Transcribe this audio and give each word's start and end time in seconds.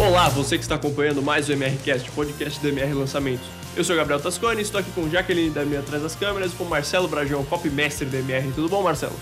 Olá, 0.00 0.30
você 0.30 0.56
que 0.56 0.64
está 0.64 0.76
acompanhando 0.76 1.22
mais 1.22 1.50
o 1.50 1.52
MRCast, 1.52 2.10
podcast 2.12 2.58
do 2.58 2.68
MR 2.68 2.94
Lançamentos. 2.94 3.46
Eu 3.76 3.84
sou 3.84 3.94
o 3.94 3.98
Gabriel 3.98 4.18
Tascone, 4.18 4.62
estou 4.62 4.80
aqui 4.80 4.90
com 4.92 5.08
Jaqueline 5.10 5.50
da 5.50 5.62
minha 5.62 5.80
atrás 5.80 6.02
das 6.02 6.16
câmeras 6.16 6.52
e 6.52 6.56
com 6.56 6.64
Marcelo 6.64 7.06
Brajão, 7.06 7.44
copymestre 7.44 8.06
do 8.06 8.16
MR. 8.16 8.50
Tudo 8.52 8.66
bom, 8.70 8.82
Marcelo? 8.82 9.12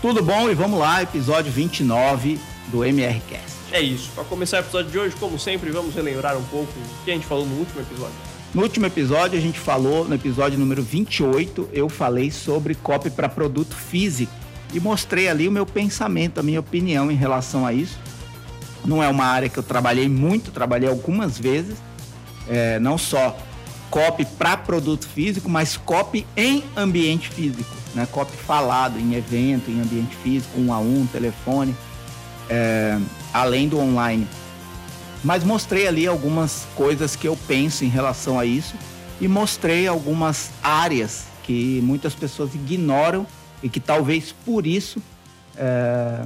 Tudo 0.00 0.22
bom 0.22 0.50
e 0.50 0.54
vamos 0.54 0.80
lá, 0.80 1.02
episódio 1.02 1.52
29 1.52 2.40
do 2.68 2.82
MRCast. 2.82 3.58
É 3.70 3.80
isso. 3.82 4.10
Para 4.14 4.24
começar 4.24 4.56
o 4.56 4.60
episódio 4.60 4.90
de 4.90 4.98
hoje, 4.98 5.14
como 5.20 5.38
sempre, 5.38 5.70
vamos 5.70 5.94
relembrar 5.94 6.36
um 6.38 6.44
pouco 6.44 6.72
o 6.78 7.04
que 7.04 7.10
a 7.10 7.14
gente 7.14 7.26
falou 7.26 7.44
no 7.44 7.56
último 7.56 7.82
episódio. 7.82 8.14
No 8.54 8.62
último 8.62 8.86
episódio, 8.86 9.38
a 9.38 9.42
gente 9.42 9.60
falou, 9.60 10.08
no 10.08 10.14
episódio 10.14 10.58
número 10.58 10.82
28, 10.82 11.68
eu 11.74 11.90
falei 11.90 12.30
sobre 12.30 12.74
copy 12.74 13.10
para 13.10 13.28
produto 13.28 13.76
físico 13.76 14.32
e 14.72 14.80
mostrei 14.80 15.28
ali 15.28 15.46
o 15.46 15.52
meu 15.52 15.66
pensamento, 15.66 16.40
a 16.40 16.42
minha 16.42 16.60
opinião 16.60 17.10
em 17.10 17.16
relação 17.16 17.66
a 17.66 17.72
isso. 17.74 17.98
Não 18.84 19.02
é 19.02 19.08
uma 19.08 19.24
área 19.24 19.48
que 19.48 19.58
eu 19.58 19.62
trabalhei 19.62 20.08
muito, 20.08 20.50
trabalhei 20.50 20.88
algumas 20.88 21.38
vezes, 21.38 21.76
é, 22.48 22.78
não 22.80 22.98
só 22.98 23.36
copy 23.90 24.24
para 24.24 24.56
produto 24.56 25.06
físico, 25.06 25.48
mas 25.48 25.76
copy 25.76 26.26
em 26.36 26.64
ambiente 26.76 27.28
físico, 27.28 27.70
né? 27.94 28.06
Copy 28.10 28.36
falado 28.36 28.98
em 28.98 29.14
evento, 29.14 29.70
em 29.70 29.80
ambiente 29.80 30.16
físico, 30.16 30.58
um 30.58 30.72
a 30.72 30.78
um, 30.78 31.06
telefone, 31.06 31.76
é, 32.48 32.98
além 33.32 33.68
do 33.68 33.78
online. 33.78 34.26
Mas 35.22 35.44
mostrei 35.44 35.86
ali 35.86 36.06
algumas 36.06 36.66
coisas 36.74 37.14
que 37.14 37.28
eu 37.28 37.38
penso 37.46 37.84
em 37.84 37.88
relação 37.88 38.40
a 38.40 38.46
isso 38.46 38.74
e 39.20 39.28
mostrei 39.28 39.86
algumas 39.86 40.50
áreas 40.62 41.26
que 41.44 41.80
muitas 41.82 42.14
pessoas 42.14 42.54
ignoram 42.54 43.26
e 43.62 43.68
que 43.68 43.78
talvez 43.78 44.34
por 44.44 44.66
isso 44.66 45.00
é, 45.56 46.24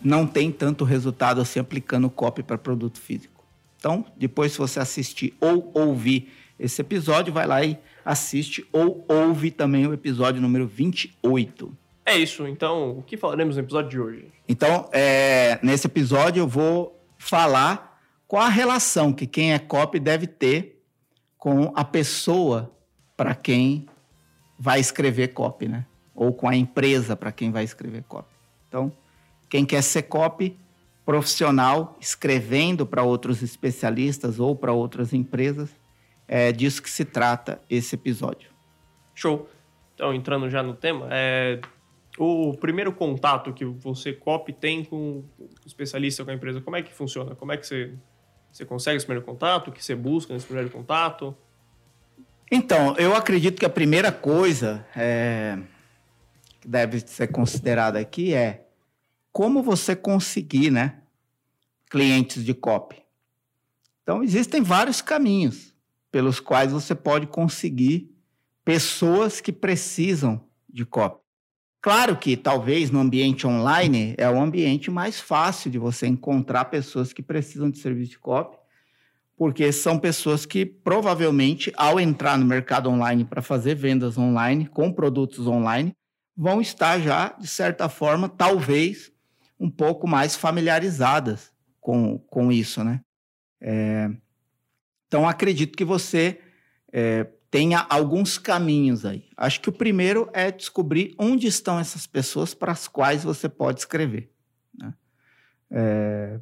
não 0.00 0.26
tem 0.26 0.50
tanto 0.50 0.84
resultado 0.84 1.40
assim 1.40 1.60
aplicando 1.60 2.10
copy 2.10 2.42
para 2.42 2.58
produto 2.58 2.98
físico. 2.98 3.44
Então, 3.78 4.04
depois 4.16 4.52
se 4.52 4.58
você 4.58 4.80
assistir 4.80 5.34
ou 5.40 5.70
ouvir 5.74 6.32
esse 6.58 6.80
episódio, 6.80 7.32
vai 7.32 7.46
lá 7.46 7.64
e 7.64 7.78
assiste 8.04 8.66
ou 8.72 9.04
ouve 9.08 9.50
também 9.50 9.86
o 9.86 9.92
episódio 9.92 10.40
número 10.40 10.66
28. 10.66 11.76
É 12.04 12.16
isso, 12.16 12.46
então 12.48 12.98
o 12.98 13.02
que 13.02 13.16
falaremos 13.16 13.56
no 13.56 13.62
episódio 13.62 13.90
de 13.90 14.00
hoje? 14.00 14.28
Então, 14.48 14.88
é, 14.92 15.58
nesse 15.62 15.86
episódio 15.86 16.40
eu 16.40 16.48
vou 16.48 16.98
falar 17.18 18.00
qual 18.26 18.42
a 18.42 18.48
relação 18.48 19.12
que 19.12 19.26
quem 19.26 19.52
é 19.52 19.58
copy 19.58 20.00
deve 20.00 20.26
ter 20.26 20.82
com 21.36 21.72
a 21.74 21.84
pessoa 21.84 22.72
para 23.16 23.34
quem 23.34 23.86
vai 24.58 24.80
escrever 24.80 25.28
copy, 25.28 25.68
né? 25.68 25.84
Ou 26.14 26.32
com 26.32 26.48
a 26.48 26.56
empresa 26.56 27.14
para 27.14 27.30
quem 27.30 27.50
vai 27.52 27.62
escrever 27.62 28.02
copy. 28.08 28.32
Então, 28.68 28.92
quem 29.48 29.64
quer 29.64 29.82
ser 29.82 30.02
copy 30.02 30.58
profissional, 31.08 31.96
escrevendo 31.98 32.84
para 32.84 33.02
outros 33.02 33.42
especialistas 33.42 34.38
ou 34.38 34.54
para 34.54 34.72
outras 34.72 35.14
empresas, 35.14 35.70
é 36.28 36.52
disso 36.52 36.82
que 36.82 36.90
se 36.90 37.02
trata 37.02 37.62
esse 37.70 37.94
episódio. 37.94 38.50
Show. 39.14 39.48
Então, 39.94 40.12
entrando 40.12 40.50
já 40.50 40.62
no 40.62 40.74
tema, 40.74 41.08
é, 41.10 41.60
o 42.18 42.54
primeiro 42.58 42.92
contato 42.92 43.54
que 43.54 43.64
você, 43.64 44.12
copy, 44.12 44.52
tem 44.52 44.84
com 44.84 45.24
o 45.38 45.48
especialista, 45.64 46.24
com 46.24 46.30
a 46.30 46.34
empresa, 46.34 46.60
como 46.60 46.76
é 46.76 46.82
que 46.82 46.92
funciona? 46.92 47.34
Como 47.34 47.52
é 47.52 47.56
que 47.56 47.66
você, 47.66 47.94
você 48.52 48.66
consegue 48.66 48.98
esse 48.98 49.06
primeiro 49.06 49.24
contato? 49.24 49.68
O 49.68 49.72
que 49.72 49.82
você 49.82 49.94
busca 49.94 50.34
nesse 50.34 50.44
primeiro 50.44 50.70
contato? 50.70 51.34
Então, 52.52 52.94
eu 52.98 53.14
acredito 53.14 53.58
que 53.58 53.64
a 53.64 53.70
primeira 53.70 54.12
coisa 54.12 54.86
é, 54.94 55.58
que 56.60 56.68
deve 56.68 57.00
ser 57.00 57.28
considerada 57.28 57.98
aqui 57.98 58.34
é 58.34 58.67
como 59.32 59.62
você 59.62 59.94
conseguir, 59.94 60.70
né, 60.70 61.02
clientes 61.90 62.44
de 62.44 62.54
copy. 62.54 62.96
Então, 64.02 64.22
existem 64.22 64.62
vários 64.62 65.02
caminhos 65.02 65.74
pelos 66.10 66.40
quais 66.40 66.72
você 66.72 66.94
pode 66.94 67.26
conseguir 67.26 68.14
pessoas 68.64 69.40
que 69.40 69.52
precisam 69.52 70.44
de 70.68 70.84
copy. 70.84 71.20
Claro 71.80 72.16
que 72.16 72.36
talvez 72.36 72.90
no 72.90 72.98
ambiente 72.98 73.46
online 73.46 74.14
é 74.18 74.28
o 74.28 74.40
ambiente 74.40 74.90
mais 74.90 75.20
fácil 75.20 75.70
de 75.70 75.78
você 75.78 76.06
encontrar 76.06 76.64
pessoas 76.66 77.12
que 77.12 77.22
precisam 77.22 77.70
de 77.70 77.78
serviço 77.78 78.12
de 78.12 78.18
copy, 78.18 78.58
porque 79.36 79.70
são 79.70 79.98
pessoas 79.98 80.44
que 80.44 80.66
provavelmente, 80.66 81.72
ao 81.76 82.00
entrar 82.00 82.36
no 82.36 82.44
mercado 82.44 82.90
online 82.90 83.24
para 83.24 83.40
fazer 83.40 83.76
vendas 83.76 84.18
online 84.18 84.66
com 84.66 84.92
produtos 84.92 85.46
online, 85.46 85.92
vão 86.36 86.60
estar 86.60 87.00
já, 87.00 87.32
de 87.38 87.46
certa 87.46 87.88
forma, 87.88 88.28
talvez 88.28 89.12
um 89.58 89.70
pouco 89.70 90.06
mais 90.06 90.36
familiarizadas 90.36 91.52
com, 91.80 92.18
com 92.18 92.52
isso, 92.52 92.84
né? 92.84 93.00
É, 93.60 94.10
então, 95.06 95.26
acredito 95.26 95.76
que 95.76 95.84
você 95.84 96.40
é, 96.92 97.24
tenha 97.50 97.86
alguns 97.88 98.38
caminhos 98.38 99.04
aí. 99.04 99.28
Acho 99.36 99.60
que 99.60 99.68
o 99.68 99.72
primeiro 99.72 100.28
é 100.32 100.52
descobrir 100.52 101.14
onde 101.18 101.46
estão 101.46 101.78
essas 101.78 102.06
pessoas 102.06 102.54
para 102.54 102.72
as 102.72 102.86
quais 102.86 103.24
você 103.24 103.48
pode 103.48 103.80
escrever. 103.80 104.30
Né? 104.78 104.94
É, 105.70 106.40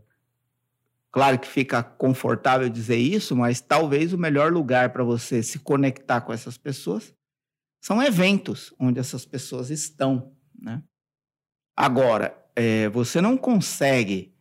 claro 1.12 1.38
que 1.38 1.46
fica 1.46 1.82
confortável 1.82 2.68
dizer 2.68 2.96
isso, 2.96 3.36
mas 3.36 3.60
talvez 3.60 4.12
o 4.12 4.18
melhor 4.18 4.52
lugar 4.52 4.90
para 4.90 5.04
você 5.04 5.42
se 5.42 5.60
conectar 5.60 6.20
com 6.20 6.32
essas 6.32 6.58
pessoas 6.58 7.14
são 7.80 8.02
eventos 8.02 8.74
onde 8.80 8.98
essas 8.98 9.24
pessoas 9.24 9.70
estão. 9.70 10.32
Né? 10.58 10.82
Agora, 11.76 12.36
é, 12.56 12.88
você 12.88 13.20
não 13.20 13.36
consegue 13.36 14.34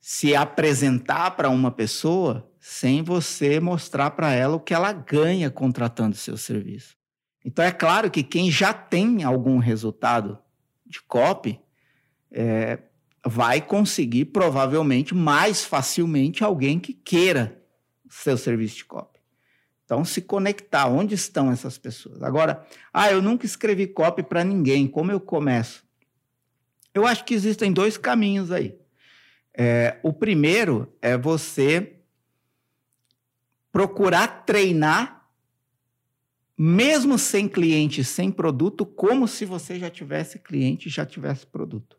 se 0.00 0.34
apresentar 0.34 1.32
para 1.32 1.50
uma 1.50 1.70
pessoa 1.70 2.50
sem 2.58 3.02
você 3.02 3.60
mostrar 3.60 4.10
para 4.12 4.32
ela 4.32 4.56
o 4.56 4.60
que 4.60 4.72
ela 4.72 4.92
ganha 4.92 5.50
contratando 5.50 6.16
seu 6.16 6.36
serviço. 6.38 6.96
Então 7.44 7.62
é 7.62 7.70
claro 7.70 8.10
que 8.10 8.22
quem 8.22 8.50
já 8.50 8.72
tem 8.72 9.22
algum 9.22 9.58
resultado 9.58 10.38
de 10.86 11.02
copy 11.02 11.60
é, 12.32 12.78
vai 13.24 13.60
conseguir 13.60 14.26
provavelmente 14.26 15.14
mais 15.14 15.62
facilmente 15.62 16.42
alguém 16.42 16.80
que 16.80 16.94
queira 16.94 17.62
seu 18.08 18.38
serviço 18.38 18.76
de 18.76 18.84
copy. 18.86 19.20
Então 19.84 20.02
se 20.04 20.22
conectar, 20.22 20.86
onde 20.86 21.14
estão 21.14 21.52
essas 21.52 21.76
pessoas? 21.76 22.22
Agora, 22.22 22.66
ah, 22.92 23.12
eu 23.12 23.20
nunca 23.20 23.44
escrevi 23.44 23.86
copy 23.86 24.22
para 24.22 24.42
ninguém, 24.42 24.86
como 24.86 25.12
eu 25.12 25.20
começo? 25.20 25.83
Eu 26.94 27.04
acho 27.04 27.24
que 27.24 27.34
existem 27.34 27.72
dois 27.72 27.98
caminhos 27.98 28.52
aí. 28.52 28.78
É, 29.52 29.98
o 30.02 30.12
primeiro 30.12 30.92
é 31.02 31.18
você 31.18 31.96
procurar 33.72 34.44
treinar, 34.44 35.28
mesmo 36.56 37.18
sem 37.18 37.48
cliente, 37.48 38.04
sem 38.04 38.30
produto, 38.30 38.86
como 38.86 39.26
se 39.26 39.44
você 39.44 39.76
já 39.76 39.90
tivesse 39.90 40.38
cliente, 40.38 40.88
já 40.88 41.04
tivesse 41.04 41.44
produto. 41.44 41.98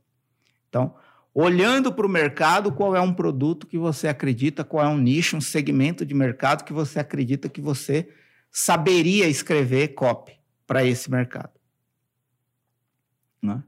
Então, 0.70 0.96
olhando 1.34 1.94
para 1.94 2.06
o 2.06 2.10
mercado, 2.10 2.72
qual 2.72 2.96
é 2.96 3.02
um 3.02 3.14
produto 3.14 3.68
que 3.68 3.78
você 3.78 4.08
acredita, 4.08 4.64
qual 4.64 4.86
é 4.86 4.88
um 4.88 4.98
nicho, 4.98 5.36
um 5.36 5.42
segmento 5.42 6.06
de 6.06 6.14
mercado 6.14 6.64
que 6.64 6.72
você 6.72 7.00
acredita 7.00 7.50
que 7.50 7.60
você 7.60 8.10
saberia 8.50 9.28
escrever 9.28 9.90
copy 9.90 10.40
para 10.66 10.86
esse 10.86 11.12
mercado. 11.12 11.52
Né? 13.42 13.62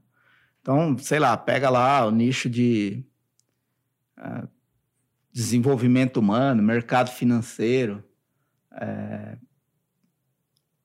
Então, 0.68 0.98
sei 0.98 1.18
lá, 1.18 1.34
pega 1.34 1.70
lá 1.70 2.04
o 2.04 2.10
nicho 2.10 2.46
de 2.50 3.02
uh, 4.18 4.46
desenvolvimento 5.32 6.18
humano, 6.18 6.62
mercado 6.62 7.10
financeiro, 7.10 8.04
é, 8.70 9.38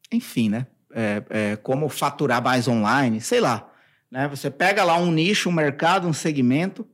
enfim, 0.09 0.47
né? 0.47 0.67
É, 0.89 1.23
é, 1.29 1.55
como 1.57 1.89
faturar 1.89 2.41
mais 2.41 2.65
online, 2.65 3.19
sei 3.19 3.41
lá. 3.41 3.69
Né? 4.09 4.25
Você 4.29 4.49
pega 4.49 4.85
lá 4.85 4.95
um 4.95 5.11
nicho, 5.11 5.49
um 5.49 5.51
mercado, 5.51 6.07
um 6.07 6.13
segmento 6.13 6.87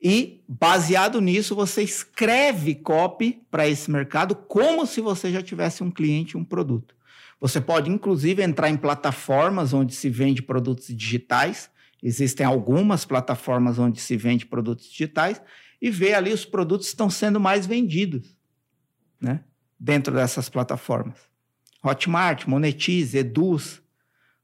e, 0.00 0.42
baseado 0.48 1.20
nisso, 1.20 1.54
você 1.54 1.82
escreve 1.82 2.74
copy 2.74 3.44
para 3.50 3.68
esse 3.68 3.90
mercado 3.90 4.34
como 4.34 4.86
se 4.86 5.02
você 5.02 5.30
já 5.30 5.42
tivesse 5.42 5.82
um 5.82 5.90
cliente, 5.90 6.38
um 6.38 6.44
produto. 6.44 6.96
Você 7.38 7.60
pode, 7.60 7.90
inclusive, 7.90 8.42
entrar 8.42 8.70
em 8.70 8.78
plataformas 8.78 9.74
onde 9.74 9.94
se 9.94 10.08
vende 10.08 10.40
produtos 10.40 10.86
digitais. 10.86 11.73
Existem 12.04 12.44
algumas 12.44 13.06
plataformas 13.06 13.78
onde 13.78 13.98
se 13.98 14.14
vende 14.14 14.44
produtos 14.44 14.90
digitais 14.90 15.40
e 15.80 15.90
ver 15.90 16.12
ali 16.12 16.34
os 16.34 16.44
produtos 16.44 16.86
que 16.86 16.92
estão 16.92 17.08
sendo 17.08 17.40
mais 17.40 17.66
vendidos, 17.66 18.36
né? 19.18 19.42
Dentro 19.80 20.14
dessas 20.14 20.50
plataformas. 20.50 21.18
Hotmart, 21.82 22.46
Monetize, 22.46 23.16
Eduz, 23.16 23.82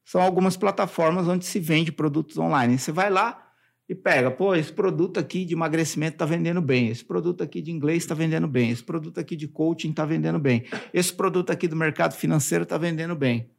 são 0.03 0.23
algumas 0.23 0.57
plataformas 0.57 1.29
onde 1.29 1.45
se 1.45 1.61
vende 1.61 1.93
produtos 1.93 2.39
online. 2.39 2.79
Você 2.79 2.93
vai 2.93 3.11
lá 3.11 3.47
e 3.87 3.95
pega, 3.95 4.31
pô, 4.31 4.55
esse 4.55 4.73
produto 4.73 5.21
aqui 5.21 5.45
de 5.45 5.53
emagrecimento 5.53 6.15
está 6.15 6.25
vendendo 6.25 6.63
bem, 6.63 6.89
esse 6.89 7.05
produto 7.05 7.43
aqui 7.43 7.61
de 7.61 7.71
inglês 7.71 8.05
está 8.05 8.15
vendendo 8.15 8.49
bem, 8.49 8.71
esse 8.71 8.83
produto 8.83 9.19
aqui 9.19 9.37
de 9.37 9.49
coaching 9.49 9.91
está 9.91 10.07
vendendo 10.07 10.39
bem, 10.39 10.65
esse 10.95 11.13
produto 11.13 11.51
aqui 11.51 11.69
do 11.69 11.77
mercado 11.77 12.15
financeiro 12.15 12.63
está 12.63 12.79
vendendo 12.79 13.15
bem. 13.15 13.51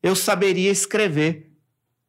Eu 0.00 0.14
saberia 0.14 0.70
escrever 0.70 1.49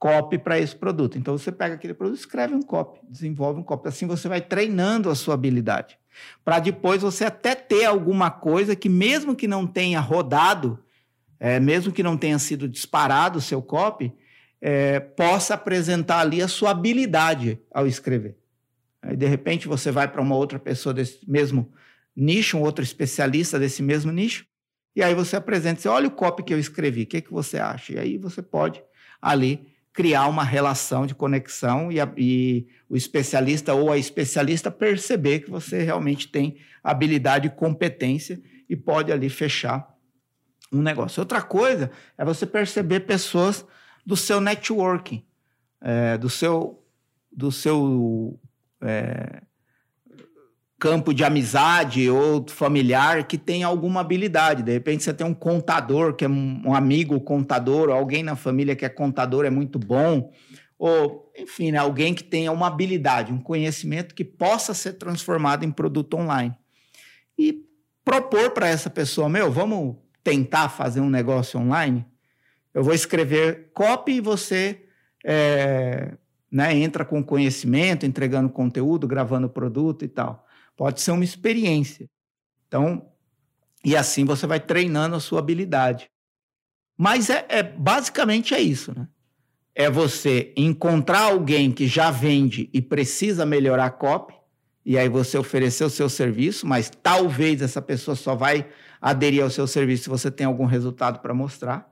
copy 0.01 0.39
para 0.39 0.57
esse 0.57 0.75
produto. 0.75 1.19
Então 1.19 1.37
você 1.37 1.51
pega 1.51 1.75
aquele 1.75 1.93
produto, 1.93 2.17
escreve 2.17 2.55
um 2.55 2.61
copy, 2.63 2.99
desenvolve 3.07 3.59
um 3.59 3.63
copy. 3.63 3.87
Assim 3.87 4.07
você 4.07 4.27
vai 4.27 4.41
treinando 4.41 5.11
a 5.11 5.15
sua 5.15 5.35
habilidade. 5.35 5.99
para 6.43 6.57
depois 6.57 7.03
você 7.03 7.23
até 7.23 7.53
ter 7.53 7.85
alguma 7.85 8.31
coisa 8.31 8.75
que, 8.75 8.89
mesmo 8.89 9.35
que 9.35 9.47
não 9.47 9.67
tenha 9.67 9.99
rodado, 9.99 10.79
é, 11.39 11.59
mesmo 11.59 11.93
que 11.93 12.01
não 12.01 12.17
tenha 12.17 12.39
sido 12.39 12.67
disparado 12.67 13.37
o 13.37 13.41
seu 13.41 13.61
copy, 13.61 14.11
é, 14.59 14.99
possa 14.99 15.53
apresentar 15.53 16.19
ali 16.19 16.41
a 16.41 16.47
sua 16.47 16.71
habilidade 16.71 17.59
ao 17.71 17.85
escrever. 17.85 18.35
Aí, 19.03 19.15
de 19.15 19.27
repente, 19.27 19.67
você 19.67 19.91
vai 19.91 20.07
para 20.07 20.21
uma 20.21 20.35
outra 20.35 20.57
pessoa 20.57 20.93
desse 20.95 21.19
mesmo 21.29 21.71
nicho, 22.15 22.57
um 22.57 22.61
outro 22.61 22.83
especialista 22.83 23.59
desse 23.59 23.83
mesmo 23.83 24.11
nicho, 24.11 24.47
e 24.95 25.03
aí 25.03 25.13
você 25.13 25.35
apresenta, 25.35 25.79
você 25.79 25.87
olha 25.87 26.07
o 26.07 26.11
copy 26.11 26.43
que 26.43 26.53
eu 26.53 26.59
escrevi, 26.59 27.03
o 27.03 27.07
que, 27.07 27.21
que 27.21 27.31
você 27.31 27.59
acha? 27.59 27.93
E 27.93 27.99
aí 27.99 28.17
você 28.17 28.41
pode 28.41 28.83
ali 29.21 29.70
criar 29.93 30.27
uma 30.27 30.43
relação 30.43 31.05
de 31.05 31.13
conexão 31.13 31.91
e, 31.91 31.99
a, 31.99 32.11
e, 32.15 32.67
o 32.89 32.95
especialista 32.95 33.73
ou 33.73 33.91
a 33.91 33.97
especialista 33.97 34.71
perceber 34.71 35.39
que 35.39 35.49
você 35.49 35.83
realmente 35.83 36.27
tem 36.27 36.57
habilidade 36.83 37.47
e 37.47 37.51
competência 37.51 38.41
e 38.69 38.75
pode 38.75 39.11
ali 39.11 39.29
fechar 39.29 39.95
um 40.71 40.81
negócio. 40.81 41.19
Outra 41.19 41.41
coisa 41.41 41.91
é 42.17 42.23
você 42.23 42.45
perceber 42.45 43.01
pessoas 43.01 43.65
do 44.05 44.15
seu 44.15 44.39
networking, 44.39 45.25
é, 45.81 46.17
do 46.17 46.29
seu, 46.29 46.83
do 47.31 47.51
seu 47.51 48.39
é, 48.81 49.41
campo 50.81 51.13
de 51.13 51.23
amizade 51.23 52.09
ou 52.09 52.43
familiar 52.49 53.27
que 53.27 53.37
tem 53.37 53.61
alguma 53.61 54.01
habilidade. 54.01 54.63
De 54.63 54.71
repente 54.71 55.03
você 55.03 55.13
tem 55.13 55.27
um 55.27 55.33
contador, 55.33 56.15
que 56.15 56.25
é 56.25 56.27
um 56.27 56.73
amigo 56.73 57.21
contador, 57.21 57.89
ou 57.89 57.93
alguém 57.93 58.23
na 58.23 58.35
família 58.35 58.75
que 58.75 58.83
é 58.83 58.89
contador, 58.89 59.45
é 59.45 59.51
muito 59.51 59.77
bom. 59.77 60.31
Ou, 60.79 61.31
enfim, 61.37 61.71
né, 61.71 61.77
alguém 61.77 62.15
que 62.15 62.23
tenha 62.23 62.51
uma 62.51 62.65
habilidade, 62.65 63.31
um 63.31 63.37
conhecimento 63.37 64.15
que 64.15 64.25
possa 64.25 64.73
ser 64.73 64.93
transformado 64.93 65.63
em 65.63 65.69
produto 65.69 66.17
online. 66.17 66.57
E 67.37 67.63
propor 68.03 68.49
para 68.49 68.67
essa 68.67 68.89
pessoa, 68.89 69.29
meu, 69.29 69.51
vamos 69.51 69.97
tentar 70.23 70.67
fazer 70.69 70.99
um 70.99 71.11
negócio 71.11 71.59
online? 71.59 72.03
Eu 72.73 72.83
vou 72.83 72.95
escrever 72.95 73.69
copy 73.75 74.13
e 74.13 74.21
você 74.21 74.81
é, 75.23 76.13
né, 76.51 76.75
entra 76.75 77.05
com 77.05 77.23
conhecimento, 77.23 78.03
entregando 78.03 78.49
conteúdo, 78.49 79.07
gravando 79.07 79.47
produto 79.47 80.03
e 80.03 80.07
tal. 80.07 80.47
Pode 80.81 80.99
ser 80.99 81.11
uma 81.11 81.23
experiência. 81.23 82.09
Então, 82.67 83.05
e 83.85 83.95
assim 83.95 84.25
você 84.25 84.47
vai 84.47 84.59
treinando 84.59 85.15
a 85.15 85.19
sua 85.19 85.37
habilidade. 85.37 86.09
Mas 86.97 87.29
é, 87.29 87.45
é 87.49 87.61
basicamente 87.61 88.55
é 88.55 88.59
isso, 88.59 88.91
né? 88.97 89.07
É 89.75 89.91
você 89.91 90.51
encontrar 90.57 91.25
alguém 91.25 91.71
que 91.71 91.85
já 91.85 92.09
vende 92.09 92.67
e 92.73 92.81
precisa 92.81 93.45
melhorar 93.45 93.85
a 93.85 93.91
copy, 93.91 94.33
e 94.83 94.97
aí 94.97 95.07
você 95.07 95.37
oferecer 95.37 95.83
o 95.83 95.89
seu 95.89 96.09
serviço, 96.09 96.65
mas 96.65 96.89
talvez 96.89 97.61
essa 97.61 97.79
pessoa 97.79 98.15
só 98.15 98.33
vai 98.33 98.67
aderir 98.99 99.43
ao 99.43 99.51
seu 99.51 99.67
serviço 99.67 100.05
se 100.05 100.09
você 100.09 100.31
tem 100.31 100.47
algum 100.47 100.65
resultado 100.65 101.19
para 101.19 101.31
mostrar. 101.31 101.87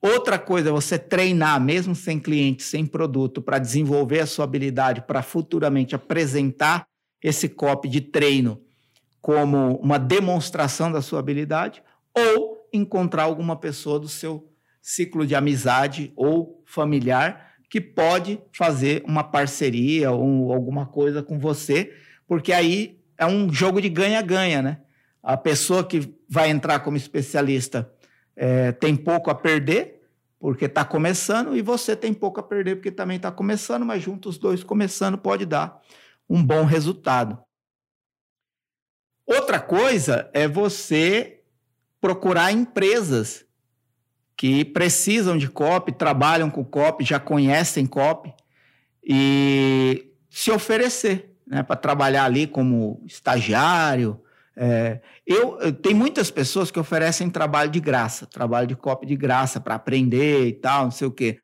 Outra 0.00 0.38
coisa 0.38 0.70
é 0.70 0.72
você 0.72 0.98
treinar, 0.98 1.60
mesmo 1.60 1.94
sem 1.94 2.18
cliente, 2.18 2.62
sem 2.62 2.86
produto, 2.86 3.42
para 3.42 3.58
desenvolver 3.58 4.20
a 4.20 4.26
sua 4.26 4.46
habilidade 4.46 5.02
para 5.02 5.22
futuramente 5.22 5.94
apresentar 5.94 6.88
esse 7.22 7.48
copy 7.48 7.88
de 7.88 8.00
treino 8.00 8.60
como 9.20 9.76
uma 9.76 9.98
demonstração 9.98 10.90
da 10.90 11.02
sua 11.02 11.18
habilidade, 11.20 11.82
ou 12.16 12.68
encontrar 12.72 13.24
alguma 13.24 13.56
pessoa 13.56 13.98
do 13.98 14.08
seu 14.08 14.50
ciclo 14.80 15.26
de 15.26 15.34
amizade 15.34 16.12
ou 16.16 16.62
familiar 16.64 17.50
que 17.68 17.80
pode 17.80 18.40
fazer 18.52 19.02
uma 19.06 19.22
parceria 19.22 20.10
ou 20.10 20.52
alguma 20.52 20.86
coisa 20.86 21.22
com 21.22 21.38
você, 21.38 21.92
porque 22.26 22.52
aí 22.52 22.98
é 23.16 23.24
um 23.24 23.52
jogo 23.52 23.80
de 23.80 23.88
ganha-ganha, 23.88 24.60
né? 24.60 24.78
A 25.22 25.36
pessoa 25.36 25.84
que 25.84 26.12
vai 26.28 26.50
entrar 26.50 26.80
como 26.80 26.96
especialista 26.96 27.92
é, 28.34 28.72
tem 28.72 28.96
pouco 28.96 29.30
a 29.30 29.34
perder, 29.34 30.00
porque 30.40 30.64
está 30.64 30.84
começando, 30.84 31.54
e 31.54 31.60
você 31.60 31.94
tem 31.94 32.14
pouco 32.14 32.40
a 32.40 32.42
perder, 32.42 32.76
porque 32.76 32.90
também 32.90 33.18
está 33.18 33.30
começando, 33.30 33.84
mas 33.84 34.02
juntos 34.02 34.36
os 34.36 34.38
dois 34.38 34.64
começando 34.64 35.18
pode 35.18 35.44
dar 35.44 35.80
um 36.30 36.44
bom 36.44 36.64
resultado. 36.64 37.36
Outra 39.26 39.58
coisa 39.58 40.30
é 40.32 40.46
você 40.46 41.42
procurar 42.00 42.52
empresas 42.52 43.44
que 44.36 44.64
precisam 44.64 45.36
de 45.36 45.48
copy, 45.48 45.92
trabalham 45.92 46.48
com 46.48 46.64
copy, 46.64 47.04
já 47.04 47.18
conhecem 47.18 47.84
copy 47.84 48.32
e 49.04 50.14
se 50.30 50.52
oferecer 50.52 51.36
né, 51.46 51.64
para 51.64 51.76
trabalhar 51.76 52.24
ali 52.24 52.46
como 52.46 53.02
estagiário, 53.04 54.22
é, 54.56 55.00
eu, 55.26 55.72
tem 55.72 55.94
muitas 55.94 56.30
pessoas 56.30 56.70
que 56.70 56.78
oferecem 56.78 57.28
trabalho 57.28 57.70
de 57.70 57.80
graça, 57.80 58.26
trabalho 58.26 58.66
de 58.66 58.76
copy 58.76 59.06
de 59.06 59.16
graça 59.16 59.60
para 59.60 59.74
aprender 59.74 60.46
e 60.46 60.52
tal, 60.52 60.84
não 60.84 60.90
sei 60.90 61.08
o 61.08 61.12
quê. 61.12 61.40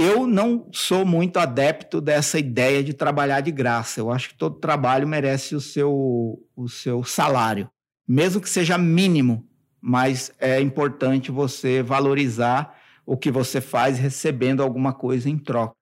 Eu 0.00 0.28
não 0.28 0.68
sou 0.72 1.04
muito 1.04 1.40
adepto 1.40 2.00
dessa 2.00 2.38
ideia 2.38 2.84
de 2.84 2.94
trabalhar 2.94 3.40
de 3.40 3.50
graça. 3.50 3.98
Eu 3.98 4.12
acho 4.12 4.28
que 4.28 4.36
todo 4.36 4.60
trabalho 4.60 5.08
merece 5.08 5.56
o 5.56 5.60
seu, 5.60 6.40
o 6.54 6.68
seu 6.68 7.02
salário, 7.02 7.68
mesmo 8.06 8.40
que 8.40 8.48
seja 8.48 8.78
mínimo, 8.78 9.44
mas 9.80 10.32
é 10.38 10.60
importante 10.60 11.32
você 11.32 11.82
valorizar 11.82 12.78
o 13.04 13.16
que 13.16 13.28
você 13.28 13.60
faz 13.60 13.98
recebendo 13.98 14.62
alguma 14.62 14.92
coisa 14.92 15.28
em 15.28 15.36
troca. 15.36 15.74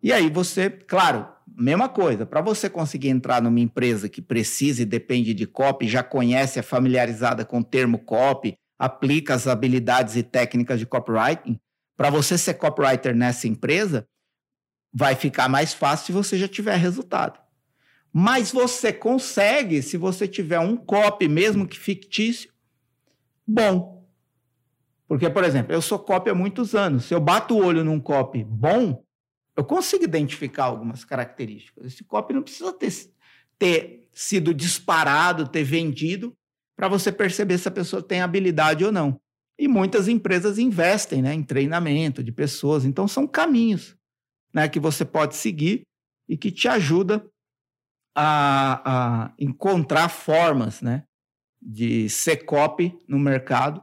E 0.00 0.12
aí 0.12 0.30
você, 0.30 0.70
claro, 0.70 1.26
mesma 1.56 1.88
coisa, 1.88 2.24
para 2.24 2.40
você 2.40 2.70
conseguir 2.70 3.08
entrar 3.08 3.42
numa 3.42 3.58
empresa 3.58 4.08
que 4.08 4.22
precisa 4.22 4.82
e 4.82 4.86
depende 4.86 5.34
de 5.34 5.46
copy, 5.48 5.88
já 5.88 6.04
conhece, 6.04 6.60
é 6.60 6.62
familiarizada 6.62 7.44
com 7.44 7.58
o 7.58 7.64
termo 7.64 7.98
copy, 7.98 8.54
aplica 8.78 9.34
as 9.34 9.48
habilidades 9.48 10.14
e 10.14 10.22
técnicas 10.22 10.78
de 10.78 10.86
copywriting, 10.86 11.58
para 11.98 12.10
você 12.10 12.38
ser 12.38 12.54
copywriter 12.54 13.12
nessa 13.12 13.48
empresa, 13.48 14.08
vai 14.92 15.16
ficar 15.16 15.48
mais 15.48 15.74
fácil 15.74 16.06
se 16.06 16.12
você 16.12 16.38
já 16.38 16.46
tiver 16.46 16.76
resultado. 16.76 17.40
Mas 18.12 18.52
você 18.52 18.92
consegue 18.92 19.82
se 19.82 19.96
você 19.96 20.28
tiver 20.28 20.60
um 20.60 20.76
copy, 20.76 21.26
mesmo 21.26 21.66
que 21.66 21.76
fictício, 21.76 22.52
bom. 23.44 24.08
Porque, 25.08 25.28
por 25.28 25.42
exemplo, 25.42 25.72
eu 25.72 25.82
sou 25.82 25.98
copy 25.98 26.30
há 26.30 26.34
muitos 26.36 26.72
anos. 26.72 27.06
Se 27.06 27.14
eu 27.14 27.20
bato 27.20 27.56
o 27.56 27.64
olho 27.64 27.82
num 27.82 27.98
copy 27.98 28.44
bom, 28.44 29.04
eu 29.56 29.64
consigo 29.64 30.04
identificar 30.04 30.66
algumas 30.66 31.04
características. 31.04 31.84
Esse 31.86 32.04
copy 32.04 32.32
não 32.32 32.42
precisa 32.42 32.72
ter, 32.72 33.12
ter 33.58 34.08
sido 34.12 34.54
disparado, 34.54 35.48
ter 35.48 35.64
vendido, 35.64 36.32
para 36.76 36.86
você 36.86 37.10
perceber 37.10 37.58
se 37.58 37.66
a 37.66 37.72
pessoa 37.72 38.00
tem 38.00 38.20
habilidade 38.20 38.84
ou 38.84 38.92
não. 38.92 39.20
E 39.58 39.66
muitas 39.66 40.06
empresas 40.06 40.58
investem 40.58 41.20
né, 41.20 41.34
em 41.34 41.42
treinamento 41.42 42.22
de 42.22 42.30
pessoas. 42.30 42.84
Então, 42.84 43.08
são 43.08 43.26
caminhos 43.26 43.96
né, 44.54 44.68
que 44.68 44.78
você 44.78 45.04
pode 45.04 45.34
seguir 45.36 45.82
e 46.28 46.36
que 46.36 46.50
te 46.50 46.68
ajuda 46.68 47.26
a, 48.14 48.82
a 48.84 49.32
encontrar 49.38 50.08
formas 50.08 50.80
né, 50.80 51.02
de 51.60 52.08
ser 52.08 52.44
copy 52.44 52.96
no 53.08 53.18
mercado 53.18 53.82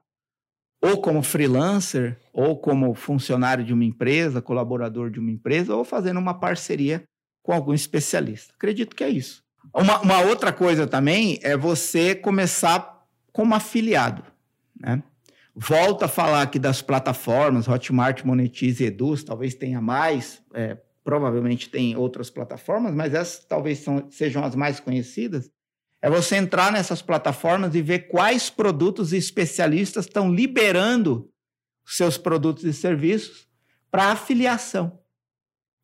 ou 0.81 1.01
como 1.01 1.23
freelancer, 1.23 2.19
ou 2.31 2.59
como 2.59 2.93
funcionário 2.93 3.63
de 3.63 3.73
uma 3.73 3.83
empresa, 3.83 4.41
colaborador 4.41 5.09
de 5.09 5.19
uma 5.19 5.31
empresa, 5.31 5.75
ou 5.75 5.83
fazendo 5.83 6.19
uma 6.19 6.33
parceria 6.35 7.03
com 7.41 7.51
algum 7.51 7.73
especialista. 7.73 8.53
Acredito 8.55 8.95
que 8.95 9.03
é 9.03 9.09
isso. 9.09 9.43
Uma, 9.73 9.99
uma 10.01 10.21
outra 10.21 10.53
coisa 10.53 10.85
também 10.85 11.39
é 11.41 11.57
você 11.57 12.13
começar 12.13 13.03
como 13.31 13.55
afiliado. 13.55 14.23
Né? 14.79 15.01
Volta 15.55 16.05
a 16.05 16.09
falar 16.09 16.41
aqui 16.41 16.59
das 16.59 16.81
plataformas, 16.81 17.67
Hotmart, 17.67 18.25
Monetize 18.25 18.83
e 18.83 18.87
Eduz, 18.87 19.23
talvez 19.23 19.55
tenha 19.55 19.79
mais, 19.79 20.43
é, 20.53 20.77
provavelmente 21.01 21.69
tem 21.69 21.95
outras 21.95 22.29
plataformas, 22.29 22.93
mas 22.93 23.13
essas 23.13 23.45
talvez 23.45 23.79
são, 23.79 24.05
sejam 24.11 24.43
as 24.43 24.53
mais 24.53 24.81
conhecidas. 24.81 25.49
É 26.01 26.09
você 26.09 26.35
entrar 26.35 26.73
nessas 26.73 27.01
plataformas 27.01 27.73
e 27.73 27.81
ver 27.81 28.07
quais 28.09 28.49
produtos 28.49 29.13
e 29.13 29.17
especialistas 29.17 30.05
estão 30.05 30.29
liberando 30.29 31.31
seus 31.85 32.17
produtos 32.17 32.65
e 32.65 32.73
serviços 32.73 33.47
para 33.89 34.11
afiliação. 34.11 34.99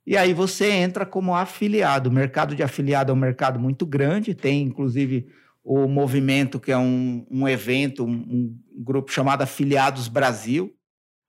E 0.06 0.18
aí 0.18 0.34
você 0.34 0.70
entra 0.70 1.06
como 1.06 1.34
afiliado. 1.34 2.10
O 2.10 2.13
mercado 2.13 2.56
de 2.56 2.63
afiliado 2.63 3.12
é 3.12 3.13
um 3.13 3.18
mercado 3.18 3.60
muito 3.60 3.86
grande, 3.86 4.36
tem 4.36 4.63
inclusive 4.63 5.28
o 5.63 5.88
movimento, 5.88 6.60
que 6.60 6.72
é 6.72 6.77
um, 6.77 7.25
um 7.30 7.48
evento, 7.48 8.03
um, 8.03 8.12
um 8.12 8.84
grupo 8.84 9.12
chamado 9.12 9.41
Afiliados 9.41 10.08
Brasil. 10.08 10.75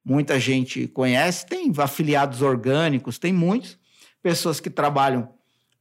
Muita 0.05 0.41
gente 0.41 0.89
conhece, 0.89 1.47
tem 1.47 1.73
afiliados 1.79 2.43
orgânicos, 2.43 3.19
tem 3.19 3.33
muitos 3.33 3.79
pessoas 4.23 4.59
que 4.59 4.71
trabalham 4.71 5.33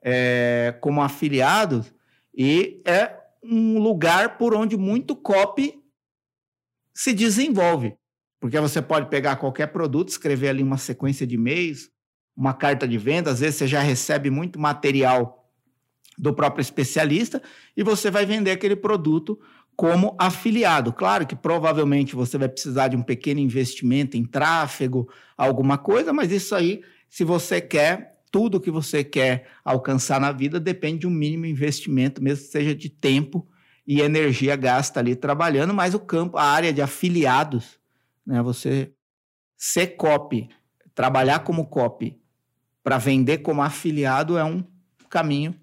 é, 0.04 0.76
como 0.82 1.02
afiliados 1.02 1.94
e 2.36 2.82
é 2.86 3.18
um 3.44 3.80
lugar 3.80 4.38
por 4.38 4.54
onde 4.54 4.78
muito 4.78 5.16
copy 5.16 5.82
se 6.94 7.14
desenvolve. 7.14 7.96
Porque 8.40 8.60
você 8.60 8.82
pode 8.82 9.10
pegar 9.10 9.36
qualquer 9.36 9.68
produto, 9.68 10.10
escrever 10.10 10.50
ali 10.50 10.64
uma 10.64 10.78
sequência 10.78 11.26
de 11.26 11.36
e-mails, 11.36 11.90
uma 12.36 12.54
carta 12.54 12.88
de 12.88 12.98
venda, 12.98 13.32
às 13.32 13.40
vezes 13.40 13.56
você 13.56 13.68
já 13.68 13.82
recebe 13.82 14.30
muito 14.30 14.60
material 14.60 15.41
do 16.18 16.34
próprio 16.34 16.62
especialista 16.62 17.42
e 17.76 17.84
você 17.84 18.12
vai 18.12 18.26
vender 18.26 18.52
aquele 18.52 18.76
produto 18.76 19.40
como 19.76 20.16
afiliado. 20.20 20.94
Claro 20.94 21.26
que 21.26 21.36
provavelmente 21.36 22.16
você 22.16 22.38
vai 22.38 22.50
precisar 22.50 22.90
de 22.90 22.96
um 22.96 23.02
pequeno 23.02 23.40
investimento 23.40 24.18
em 24.18 24.24
tráfego, 24.24 25.10
alguma 25.36 25.78
coisa, 25.78 26.14
mas 26.14 26.32
isso 26.32 26.54
aí, 26.54 26.84
se 27.10 27.24
você 27.24 27.60
quer, 27.60 28.20
tudo 28.32 28.62
que 28.62 28.72
você 28.72 29.04
quer 29.04 29.48
alcançar 29.64 30.20
na 30.20 30.32
vida 30.32 30.60
depende 30.60 31.00
de 31.00 31.08
um 31.08 31.12
mínimo 31.12 31.46
investimento, 31.46 32.22
mesmo 32.22 32.46
que 32.46 32.52
seja 32.52 32.76
de 32.76 32.90
tempo 32.90 33.48
e 33.86 34.02
energia 34.02 34.56
gasta 34.56 35.00
ali 35.00 35.16
trabalhando, 35.16 35.74
mas 35.74 35.94
o 35.94 36.00
campo, 36.00 36.38
a 36.38 36.44
área 36.44 36.72
de 36.72 36.82
afiliados, 36.82 37.80
né, 38.26 38.42
você 38.42 38.92
ser 39.58 39.96
copy, 39.96 40.50
trabalhar 40.94 41.40
como 41.40 41.66
copy 41.66 42.22
para 42.84 42.98
vender 42.98 43.40
como 43.40 43.62
afiliado 43.62 44.38
é 44.38 44.44
um 44.44 44.64
caminho 45.10 45.56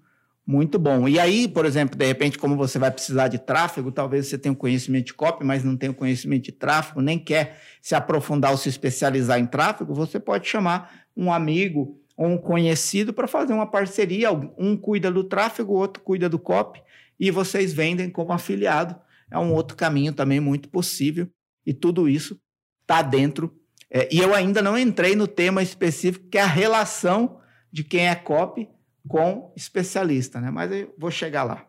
muito 0.49 0.79
bom. 0.79 1.07
E 1.07 1.19
aí, 1.19 1.47
por 1.47 1.63
exemplo, 1.63 1.95
de 1.95 2.03
repente, 2.03 2.35
como 2.35 2.57
você 2.57 2.79
vai 2.79 2.89
precisar 2.89 3.27
de 3.27 3.37
tráfego, 3.37 3.91
talvez 3.91 4.25
você 4.25 4.35
tenha 4.35 4.51
um 4.51 4.55
conhecimento 4.55 5.05
de 5.05 5.13
copy, 5.13 5.45
mas 5.45 5.63
não 5.63 5.77
tenha 5.77 5.91
um 5.91 5.95
conhecimento 5.95 6.45
de 6.45 6.51
tráfego, 6.51 7.01
nem 7.01 7.19
quer 7.19 7.61
se 7.83 7.93
aprofundar 7.93 8.49
ou 8.49 8.57
se 8.57 8.67
especializar 8.67 9.37
em 9.37 9.45
tráfego, 9.45 9.93
você 9.93 10.19
pode 10.19 10.47
chamar 10.47 11.05
um 11.15 11.31
amigo 11.31 12.01
ou 12.17 12.29
um 12.29 12.35
conhecido 12.35 13.13
para 13.13 13.27
fazer 13.27 13.53
uma 13.53 13.67
parceria. 13.67 14.31
Um 14.57 14.75
cuida 14.75 15.11
do 15.11 15.23
tráfego, 15.23 15.73
o 15.73 15.77
outro 15.77 16.01
cuida 16.01 16.27
do 16.27 16.39
copy, 16.39 16.81
e 17.19 17.29
vocês 17.29 17.71
vendem 17.71 18.09
como 18.09 18.33
afiliado. 18.33 18.95
É 19.29 19.37
um 19.37 19.53
outro 19.53 19.77
caminho 19.77 20.13
também 20.13 20.39
muito 20.39 20.67
possível. 20.67 21.27
E 21.63 21.75
tudo 21.75 22.09
isso 22.09 22.41
está 22.81 23.03
dentro. 23.03 23.55
É, 23.87 24.09
e 24.11 24.17
eu 24.17 24.33
ainda 24.33 24.63
não 24.63 24.75
entrei 24.75 25.15
no 25.15 25.27
tema 25.27 25.61
específico, 25.61 26.27
que 26.27 26.39
é 26.39 26.41
a 26.41 26.47
relação 26.47 27.39
de 27.71 27.83
quem 27.83 28.09
é 28.09 28.15
copy 28.15 28.67
com 29.07 29.53
especialista, 29.55 30.39
né? 30.39 30.51
Mas 30.51 30.71
eu 30.71 30.93
vou 30.97 31.11
chegar 31.11 31.43
lá. 31.43 31.65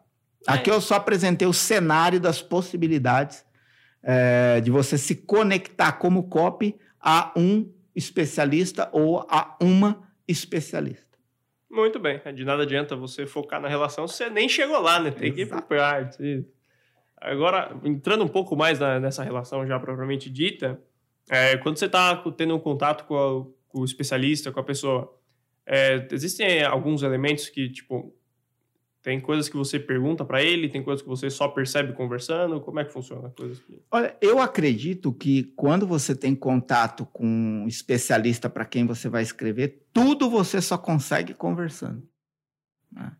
É. 0.49 0.53
Aqui 0.53 0.71
eu 0.71 0.81
só 0.81 0.95
apresentei 0.95 1.47
o 1.47 1.53
cenário 1.53 2.19
das 2.21 2.41
possibilidades 2.43 3.45
é, 4.03 4.61
de 4.61 4.71
você 4.71 4.97
se 4.97 5.15
conectar 5.15 5.93
como 5.93 6.29
copy 6.29 6.77
a 7.01 7.33
um 7.37 7.71
especialista 7.95 8.89
ou 8.93 9.27
a 9.29 9.57
uma 9.61 10.09
especialista. 10.27 11.11
Muito 11.71 12.01
bem. 12.01 12.21
De 12.35 12.45
nada 12.45 12.65
adianta 12.65 12.97
você 12.97 13.27
focar 13.27 13.61
na 13.61 13.69
relação 13.69 14.09
se 14.09 14.17
você 14.17 14.31
nem 14.31 14.49
chegou 14.49 14.81
lá, 14.81 14.99
né? 14.99 15.11
Tem 15.11 15.29
Exato. 15.29 15.67
que 15.67 15.75
ir 15.75 16.47
por. 16.47 16.61
Agora, 17.21 17.77
entrando 17.85 18.25
um 18.25 18.29
pouco 18.29 18.57
mais 18.57 18.79
na, 18.79 18.99
nessa 18.99 19.23
relação 19.23 19.67
já 19.67 19.79
propriamente 19.79 20.31
dita, 20.31 20.81
é, 21.29 21.57
quando 21.59 21.77
você 21.77 21.87
está 21.87 22.17
tendo 22.37 22.57
um 22.57 22.59
contato 22.59 23.05
com, 23.05 23.15
a, 23.15 23.45
com 23.69 23.81
o 23.81 23.85
especialista, 23.85 24.51
com 24.51 24.59
a 24.59 24.65
pessoa, 24.65 25.15
é, 25.73 26.09
existem 26.11 26.65
alguns 26.65 27.05
elementos 27.05 27.49
que, 27.49 27.71
tipo, 27.71 28.13
tem 29.01 29.21
coisas 29.21 29.49
que 29.49 29.57
você 29.57 29.79
pergunta 29.79 30.25
para 30.25 30.43
ele, 30.43 30.69
tem 30.69 30.83
coisas 30.83 31.01
que 31.01 31.09
você 31.09 31.31
só 31.31 31.47
percebe 31.47 31.93
conversando. 31.93 32.61
Como 32.61 32.81
é 32.81 32.85
que 32.85 32.93
funciona? 32.93 33.31
Coisas 33.31 33.61
que... 33.61 33.81
Olha, 33.89 34.17
eu 34.21 34.41
acredito 34.41 35.13
que 35.13 35.45
quando 35.55 35.87
você 35.87 36.13
tem 36.13 36.35
contato 36.35 37.07
com 37.07 37.25
um 37.25 37.69
especialista 37.69 38.51
para 38.51 38.65
quem 38.65 38.85
você 38.85 39.09
vai 39.09 39.23
escrever, 39.23 39.87
tudo 39.93 40.29
você 40.29 40.61
só 40.61 40.77
consegue 40.77 41.35
conversando. 41.35 42.03
Né? 42.91 43.13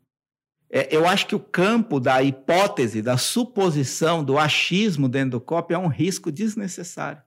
É, 0.69 0.95
eu 0.95 1.07
acho 1.07 1.29
que 1.29 1.37
o 1.37 1.41
campo 1.41 2.01
da 2.01 2.21
hipótese, 2.21 3.01
da 3.01 3.17
suposição, 3.17 4.25
do 4.25 4.37
achismo 4.37 5.09
dentro 5.09 5.39
do 5.39 5.41
copy 5.41 5.75
é 5.75 5.79
um 5.79 5.87
risco 5.87 6.33
desnecessário. 6.33 7.23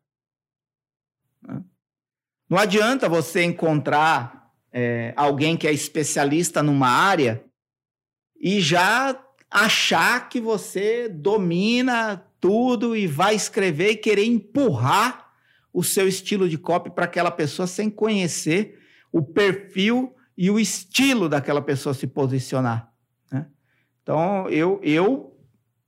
Né? 1.41 1.63
Não 2.49 2.57
adianta 2.57 3.07
você 3.07 3.41
encontrar 3.41 4.42
é, 4.73 5.13
alguém 5.15 5.55
que 5.55 5.67
é 5.67 5.71
especialista 5.71 6.63
numa 6.63 6.89
área 6.89 7.45
e 8.41 8.59
já 8.59 9.17
achar 9.49 10.27
que 10.27 10.41
você 10.41 11.07
domina 11.07 12.25
tudo 12.39 12.95
e 12.95 13.05
vai 13.05 13.35
escrever 13.35 13.91
e 13.91 13.95
querer 13.95 14.25
empurrar 14.25 15.31
o 15.71 15.83
seu 15.83 16.07
estilo 16.07 16.49
de 16.49 16.57
copy 16.57 16.89
para 16.89 17.05
aquela 17.05 17.29
pessoa 17.29 17.67
sem 17.67 17.89
conhecer 17.89 18.79
o 19.11 19.21
perfil 19.21 20.15
e 20.35 20.49
o 20.49 20.59
estilo 20.59 21.29
daquela 21.29 21.61
pessoa 21.61 21.93
se 21.93 22.07
posicionar. 22.07 22.91
Né? 23.31 23.45
Então, 24.01 24.49
eu, 24.49 24.79
eu 24.83 25.37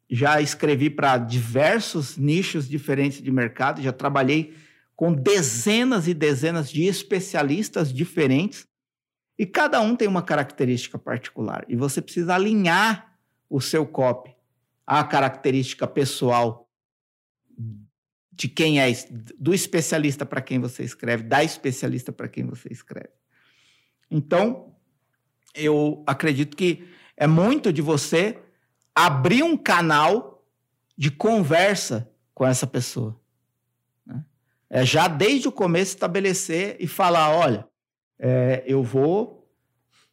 já 0.08 0.40
escrevi 0.40 0.92
para 0.92 1.18
diversos 1.18 2.18
nichos 2.18 2.70
diferentes 2.70 3.22
de 3.22 3.32
mercado, 3.32 3.82
já 3.82 3.92
trabalhei 3.92 4.54
com 4.96 5.12
dezenas 5.12 6.08
e 6.08 6.14
dezenas 6.14 6.70
de 6.70 6.84
especialistas 6.84 7.92
diferentes 7.92 8.68
e 9.38 9.46
cada 9.46 9.82
um 9.82 9.96
tem 9.96 10.08
uma 10.08 10.22
característica 10.22 10.98
particular. 10.98 11.66
E 11.68 11.76
você 11.76 12.02
precisa 12.02 12.36
alinhar 12.36 13.18
o 13.50 13.60
seu 13.60 13.86
copy 13.86 14.36
à 14.88 15.04
característica 15.04 15.86
pessoal 15.86 16.70
de 18.32 18.48
quem 18.48 18.82
é, 18.82 18.88
do 19.40 19.54
especialista 19.54 20.26
para 20.26 20.42
quem 20.42 20.60
você 20.60 20.84
escreve, 20.84 21.24
da 21.24 21.44
especialista 21.44 22.12
para 22.12 22.28
quem 22.28 22.46
você 22.46 22.70
escreve. 22.72 23.14
Então, 24.12 24.76
eu 25.54 26.04
acredito 26.06 26.56
que 26.56 26.88
é 27.16 27.28
muito 27.28 27.72
de 27.72 27.82
você 27.82 28.38
abrir 28.94 29.44
um 29.44 29.58
canal 29.58 30.46
de 30.98 31.10
conversa 31.10 32.10
com 32.34 32.46
essa 32.46 32.68
pessoa. 32.68 33.20
Né? 34.06 34.24
É 34.70 34.86
já 34.86 35.08
desde 35.08 35.48
o 35.48 35.52
começo 35.52 35.92
estabelecer 35.92 36.76
e 36.80 36.88
falar: 36.88 37.32
olha, 37.32 37.68
é, 38.20 38.64
eu 38.66 38.84
vou 38.84 39.50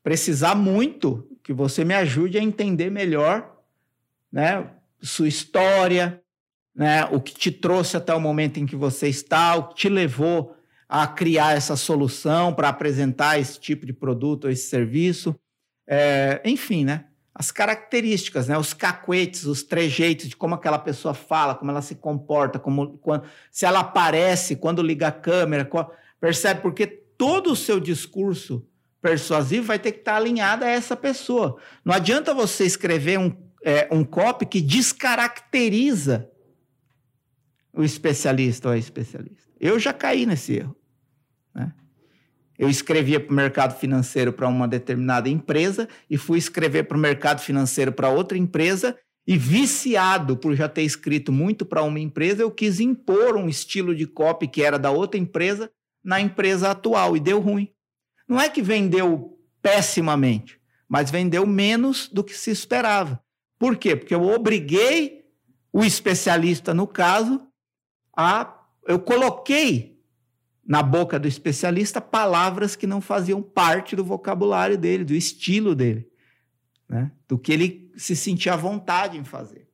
precisar 0.03 0.55
muito 0.55 1.29
que 1.43 1.53
você 1.53 1.85
me 1.85 1.95
ajude 1.95 2.39
a 2.39 2.43
entender 2.43 2.91
melhor 2.91 3.57
né, 4.31 4.71
sua 5.01 5.29
história, 5.29 6.23
né, 6.75 7.05
o 7.07 7.21
que 7.21 7.35
te 7.35 7.51
trouxe 7.51 7.97
até 7.97 8.15
o 8.15 8.21
momento 8.21 8.59
em 8.59 8.67
que 8.67 8.77
você 8.77 9.09
está, 9.09 9.57
o 9.57 9.69
que 9.69 9.75
te 9.75 9.89
levou 9.89 10.57
a 10.89 11.07
criar 11.07 11.57
essa 11.57 11.77
solução 11.77 12.53
para 12.53 12.69
apresentar 12.69 13.39
esse 13.39 13.59
tipo 13.59 13.87
de 13.87 13.93
produto 13.93 14.45
ou 14.45 14.51
esse 14.51 14.69
serviço. 14.69 15.35
É, 15.87 16.41
enfim, 16.45 16.85
né? 16.85 17.07
As 17.35 17.51
características, 17.51 18.47
né? 18.47 18.59
Os 18.59 18.75
cacuetes, 18.75 19.47
os 19.47 19.63
trejeitos 19.63 20.29
de 20.29 20.37
como 20.37 20.55
aquela 20.55 20.79
pessoa 20.79 21.15
fala, 21.15 21.55
como 21.55 21.71
ela 21.71 21.81
se 21.81 21.95
comporta, 21.95 22.59
como 22.59 22.99
quando, 22.99 23.25
se 23.51 23.65
ela 23.65 23.81
aparece 23.81 24.57
quando 24.57 24.83
liga 24.83 25.09
a 25.09 25.13
câmera, 25.13 25.65
qual, 25.65 25.95
percebe? 26.21 26.61
Porque 26.61 27.02
todo 27.17 27.53
o 27.53 27.57
seu 27.57 27.79
discurso 27.81 28.67
persuasivo 29.01 29.67
vai 29.67 29.79
ter 29.79 29.93
que 29.93 29.99
estar 29.99 30.17
alinhado 30.17 30.65
a 30.65 30.69
essa 30.69 30.97
pessoa. 30.97 31.61
Não 31.85 31.93
adianta 31.93 32.33
você 32.33 32.65
escrever 32.65 33.19
um, 33.19 33.37
é, 33.65 33.89
um 33.91 34.05
copy 34.05 34.47
que 34.47 34.61
descaracteriza 34.61 36.31
o 37.73 37.83
especialista 37.83 38.69
ou 38.69 38.75
a 38.75 38.79
especialista. 38.79 39.51
Eu 39.59 39.79
já 39.79 39.93
caí 39.93 40.25
nesse 40.25 40.55
erro. 40.55 40.77
Né? 41.55 41.73
Eu 42.59 42.69
escrevia 42.69 43.19
para 43.19 43.33
o 43.33 43.37
mercado 43.37 43.79
financeiro 43.79 44.33
para 44.33 44.47
uma 44.47 44.69
determinada 44.69 45.29
empresa 45.29 45.89
e 46.09 46.17
fui 46.17 46.39
escrever 46.39 46.85
para 46.85 46.97
o 46.97 47.01
mercado 47.01 47.41
financeiro 47.41 47.93
para 47.93 48.09
outra 48.09 48.39
empresa 48.39 48.97
e 49.27 49.37
viciado 49.37 50.37
por 50.37 50.55
já 50.55 50.69
ter 50.69 50.83
escrito 50.83 51.33
muito 51.33 51.65
para 51.65 51.83
uma 51.83 52.01
empresa, 52.01 52.43
eu 52.43 52.51
quis 52.51 52.81
impor 52.81 53.37
um 53.37 53.49
estilo 53.49 53.95
de 53.95 54.07
copy 54.07 54.49
que 54.49 54.63
era 54.63 54.79
da 54.79 54.91
outra 54.91 55.19
empresa 55.19 55.71
na 56.03 56.21
empresa 56.21 56.71
atual 56.71 57.17
e 57.17 57.21
deu 57.21 57.41
ruim. 57.41 57.69
Não 58.27 58.41
é 58.41 58.49
que 58.49 58.63
vendeu 58.63 59.39
pessimamente, 59.61 60.61
mas 60.89 61.11
vendeu 61.11 61.47
menos 61.47 62.09
do 62.09 62.25
que 62.25 62.35
se 62.35 62.51
esperava. 62.51 63.23
Por 63.59 63.77
quê? 63.77 63.95
Porque 63.95 64.15
eu 64.15 64.23
obriguei 64.23 65.25
o 65.73 65.85
especialista, 65.85 66.75
no 66.75 66.87
caso, 66.87 67.47
a. 68.17 68.59
Eu 68.87 68.99
coloquei 68.99 70.01
na 70.67 70.83
boca 70.83 71.19
do 71.19 71.29
especialista 71.29 72.01
palavras 72.01 72.75
que 72.75 72.87
não 72.87 73.01
faziam 73.01 73.41
parte 73.41 73.95
do 73.95 74.05
vocabulário 74.05 74.77
dele, 74.77 75.05
do 75.05 75.15
estilo 75.15 75.75
dele, 75.75 76.09
né? 76.89 77.13
do 77.29 77.39
que 77.39 77.53
ele 77.53 77.93
se 77.97 78.17
sentia 78.17 78.55
à 78.55 78.57
vontade 78.57 79.17
em 79.17 79.23
fazer. 79.23 79.69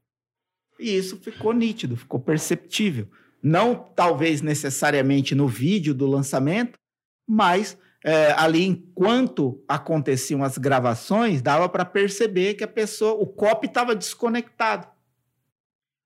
E 0.78 0.94
isso 0.94 1.16
ficou 1.16 1.52
nítido, 1.54 1.96
ficou 1.96 2.20
perceptível 2.20 3.08
não 3.42 3.74
talvez 3.74 4.42
necessariamente 4.42 5.34
no 5.34 5.46
vídeo 5.46 5.94
do 5.94 6.06
lançamento, 6.06 6.78
mas 7.26 7.76
é, 8.04 8.32
ali 8.32 8.64
enquanto 8.64 9.62
aconteciam 9.68 10.42
as 10.42 10.56
gravações, 10.56 11.42
dava 11.42 11.68
para 11.68 11.84
perceber 11.84 12.54
que 12.54 12.64
a 12.64 12.68
pessoa, 12.68 13.20
o 13.20 13.26
copy 13.26 13.66
estava 13.66 13.94
desconectado. 13.94 14.86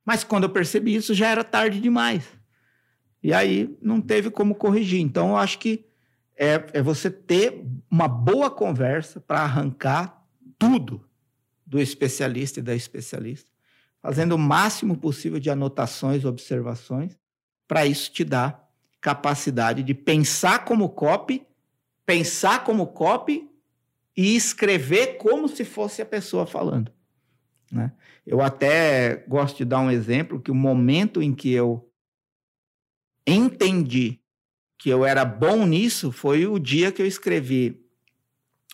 Mas 0.04 0.24
quando 0.24 0.44
eu 0.44 0.50
percebi 0.50 0.94
isso, 0.94 1.14
já 1.14 1.28
era 1.28 1.44
tarde 1.44 1.80
demais. 1.80 2.24
E 3.22 3.32
aí 3.32 3.76
não 3.80 4.00
teve 4.00 4.30
como 4.30 4.54
corrigir. 4.54 5.00
Então, 5.00 5.30
eu 5.30 5.36
acho 5.36 5.58
que 5.58 5.86
é, 6.36 6.64
é 6.72 6.82
você 6.82 7.08
ter 7.10 7.64
uma 7.90 8.08
boa 8.08 8.50
conversa 8.50 9.20
para 9.20 9.42
arrancar 9.42 10.26
tudo 10.58 11.04
do 11.64 11.78
especialista 11.78 12.58
e 12.58 12.62
da 12.62 12.74
especialista, 12.74 13.50
fazendo 14.02 14.34
o 14.34 14.38
máximo 14.38 14.96
possível 14.96 15.38
de 15.38 15.50
anotações, 15.50 16.24
observações, 16.24 17.16
para 17.66 17.86
isso 17.86 18.12
te 18.12 18.24
dá 18.24 18.60
capacidade 19.00 19.82
de 19.82 19.94
pensar 19.94 20.64
como 20.64 20.88
copy, 20.88 21.46
pensar 22.06 22.64
como 22.64 22.86
copy 22.88 23.50
e 24.16 24.36
escrever 24.36 25.16
como 25.16 25.48
se 25.48 25.64
fosse 25.64 26.00
a 26.02 26.06
pessoa 26.06 26.46
falando. 26.46 26.92
Né? 27.70 27.92
Eu 28.26 28.40
até 28.40 29.24
gosto 29.26 29.58
de 29.58 29.64
dar 29.64 29.80
um 29.80 29.90
exemplo 29.90 30.40
que 30.40 30.50
o 30.50 30.54
momento 30.54 31.22
em 31.22 31.34
que 31.34 31.50
eu 31.50 31.90
entendi 33.26 34.20
que 34.78 34.90
eu 34.90 35.04
era 35.04 35.24
bom 35.24 35.64
nisso 35.64 36.10
foi 36.10 36.46
o 36.46 36.58
dia 36.58 36.92
que 36.92 37.00
eu 37.00 37.06
escrevi 37.06 37.80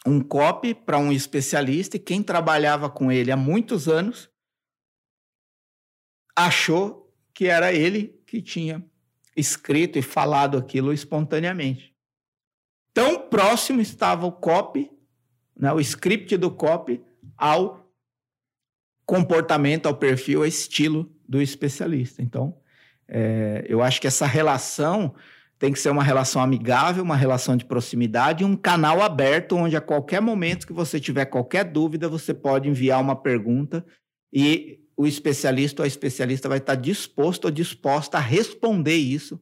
um 0.07 0.21
copy 0.21 0.75
para 0.75 0.99
um 0.99 1.13
especialista 1.13 1.97
e 1.97 2.01
quem 2.01 2.23
trabalhava 2.23 2.89
com 2.89 3.13
ele 3.13 3.31
há 3.31 3.37
muitos 3.37 3.89
anos 3.89 4.31
achou 6.35 7.15
que 7.35 7.47
era 7.47 7.73
ele 7.73 8.18
que 8.29 8.43
tinha 8.43 8.85
escrito 9.35 9.99
e 9.99 10.03
falado 10.03 10.59
aquilo 10.59 10.93
espontaneamente. 10.93 11.95
Tão 12.93 13.19
próximo 13.29 13.81
estava 13.81 14.27
o 14.27 14.33
copy, 14.33 14.91
né, 15.57 15.73
o 15.73 15.81
script 15.81 16.37
do 16.37 16.51
copy, 16.51 17.01
ao 17.37 17.91
comportamento, 19.07 19.87
ao 19.87 19.95
perfil, 19.95 20.41
ao 20.41 20.47
estilo 20.47 21.11
do 21.27 21.41
especialista. 21.41 22.23
Então, 22.23 22.55
é, 23.09 23.65
eu 23.67 23.83
acho 23.83 24.01
que 24.01 24.07
essa 24.07 24.27
relação 24.27 25.15
tem 25.59 25.73
que 25.73 25.79
ser 25.79 25.91
uma 25.91 26.05
relação 26.05 26.43
amigável, 26.43 27.03
uma 27.03 27.17
relação 27.17 27.57
de 27.57 27.65
proximidade, 27.65 28.45
um 28.45 28.55
canal 28.55 29.01
aberto 29.01 29.57
onde 29.57 29.77
a 29.77 29.81
qualquer 29.81 30.21
momento 30.21 30.67
que 30.67 30.73
você 30.73 31.01
tiver 31.01 31.25
qualquer 31.25 31.65
dúvida, 31.65 32.09
você 32.09 32.35
pode 32.35 32.69
enviar 32.69 33.01
uma 33.01 33.17
pergunta 33.17 33.85
e 34.33 34.81
o 34.99 35.07
especialista 35.07 35.81
ou 35.81 35.85
a 35.85 35.87
especialista 35.87 36.49
vai 36.49 36.59
estar 36.59 36.75
disposto 36.75 37.45
ou 37.45 37.53
disposta 37.53 38.19
a 38.19 38.21
responder 38.21 38.97
isso 38.97 39.41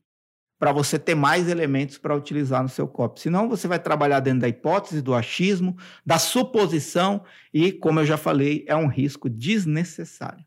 para 0.58 0.70
você 0.70 0.98
ter 0.98 1.14
mais 1.14 1.48
elementos 1.48 1.96
para 1.96 2.14
utilizar 2.14 2.62
no 2.62 2.68
seu 2.68 2.86
copy. 2.86 3.20
Senão 3.20 3.48
você 3.48 3.66
vai 3.66 3.78
trabalhar 3.78 4.20
dentro 4.20 4.40
da 4.40 4.48
hipótese, 4.48 5.00
do 5.00 5.14
achismo, 5.14 5.74
da 6.04 6.18
suposição 6.18 7.24
e, 7.54 7.72
como 7.72 8.00
eu 8.00 8.04
já 8.04 8.18
falei, 8.18 8.66
é 8.68 8.76
um 8.76 8.86
risco 8.86 9.30
desnecessário. 9.30 10.44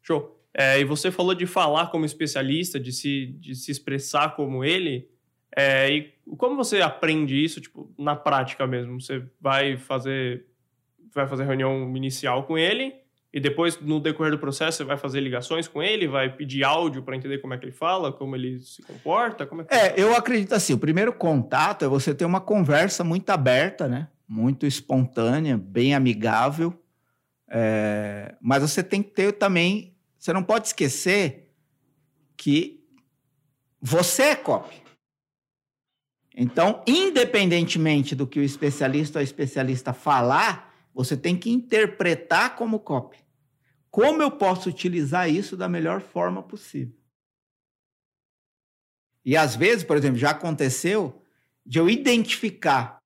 Show. 0.00 0.40
É, 0.54 0.78
e 0.78 0.84
você 0.84 1.10
falou 1.10 1.34
de 1.34 1.46
falar 1.46 1.88
como 1.88 2.04
especialista, 2.04 2.78
de 2.78 2.92
se, 2.92 3.26
de 3.40 3.56
se 3.56 3.72
expressar 3.72 4.36
como 4.36 4.64
ele. 4.64 5.08
É, 5.56 5.90
e 5.90 6.14
como 6.36 6.54
você 6.54 6.80
aprende 6.80 7.34
isso, 7.42 7.60
tipo, 7.60 7.92
na 7.98 8.14
prática 8.14 8.64
mesmo? 8.64 9.00
Você 9.00 9.24
vai 9.40 9.76
fazer, 9.76 10.46
vai 11.12 11.26
fazer 11.26 11.44
reunião 11.44 11.96
inicial 11.96 12.44
com 12.44 12.56
ele 12.56 13.07
e 13.32 13.40
depois, 13.40 13.78
no 13.80 14.00
decorrer 14.00 14.32
do 14.32 14.38
processo, 14.38 14.78
você 14.78 14.84
vai 14.84 14.96
fazer 14.96 15.20
ligações 15.20 15.68
com 15.68 15.82
ele, 15.82 16.08
vai 16.08 16.34
pedir 16.34 16.64
áudio 16.64 17.02
para 17.02 17.14
entender 17.14 17.38
como 17.38 17.52
é 17.52 17.58
que 17.58 17.64
ele 17.66 17.72
fala, 17.72 18.12
como 18.12 18.34
ele 18.34 18.60
se 18.60 18.82
comporta? 18.82 19.44
Como 19.46 19.62
é, 19.62 19.64
que... 19.64 19.74
é, 19.74 19.94
eu 19.96 20.16
acredito 20.16 20.54
assim, 20.54 20.72
o 20.72 20.78
primeiro 20.78 21.12
contato 21.12 21.84
é 21.84 21.88
você 21.88 22.14
ter 22.14 22.24
uma 22.24 22.40
conversa 22.40 23.04
muito 23.04 23.28
aberta, 23.30 23.86
né? 23.86 24.08
Muito 24.26 24.66
espontânea, 24.66 25.58
bem 25.58 25.94
amigável. 25.94 26.72
É... 27.50 28.34
Mas 28.40 28.62
você 28.62 28.82
tem 28.82 29.02
que 29.02 29.10
ter 29.10 29.32
também 29.32 29.94
você 30.18 30.32
não 30.32 30.42
pode 30.42 30.66
esquecer 30.66 31.52
que 32.36 32.84
você 33.80 34.22
é 34.24 34.36
copy. 34.36 34.82
Então, 36.36 36.82
independentemente 36.86 38.14
do 38.14 38.26
que 38.26 38.40
o 38.40 38.42
especialista 38.42 39.18
ou 39.18 39.20
a 39.20 39.24
especialista 39.24 39.92
falar, 39.92 40.67
você 40.98 41.16
tem 41.16 41.36
que 41.36 41.48
interpretar 41.48 42.56
como 42.56 42.80
copy. 42.80 43.18
Como 43.88 44.20
eu 44.20 44.32
posso 44.32 44.68
utilizar 44.68 45.30
isso 45.30 45.56
da 45.56 45.68
melhor 45.68 46.00
forma 46.00 46.42
possível? 46.42 46.98
E 49.24 49.36
às 49.36 49.54
vezes, 49.54 49.84
por 49.84 49.96
exemplo, 49.96 50.18
já 50.18 50.30
aconteceu 50.30 51.22
de 51.64 51.78
eu 51.78 51.88
identificar 51.88 52.98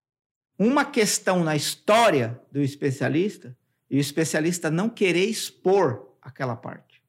uma 0.58 0.86
questão 0.86 1.44
na 1.44 1.54
história 1.54 2.40
do 2.50 2.62
especialista 2.62 3.54
e 3.90 3.98
o 3.98 4.00
especialista 4.00 4.70
não 4.70 4.88
querer 4.88 5.26
expor 5.26 6.16
aquela 6.22 6.56
parte. 6.56 7.02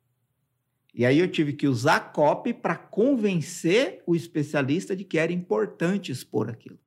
E 0.94 1.06
aí 1.06 1.18
eu 1.18 1.32
tive 1.32 1.54
que 1.54 1.66
usar 1.66 2.12
copy 2.12 2.54
para 2.54 2.76
convencer 2.76 4.04
o 4.06 4.18
especialista 4.18 4.94
de 4.98 5.06
que 5.06 5.18
era 5.18 5.32
importante 5.32 6.12
expor 6.12 6.50
aquilo. 6.50 6.83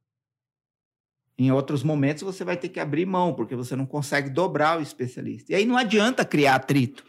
Em 1.38 1.50
outros 1.50 1.82
momentos 1.82 2.22
você 2.22 2.44
vai 2.44 2.56
ter 2.56 2.68
que 2.68 2.80
abrir 2.80 3.04
mão, 3.04 3.34
porque 3.34 3.54
você 3.54 3.76
não 3.76 3.86
consegue 3.86 4.30
dobrar 4.30 4.78
o 4.78 4.82
especialista. 4.82 5.52
E 5.52 5.54
aí 5.54 5.66
não 5.66 5.76
adianta 5.76 6.24
criar 6.24 6.54
atrito. 6.54 7.04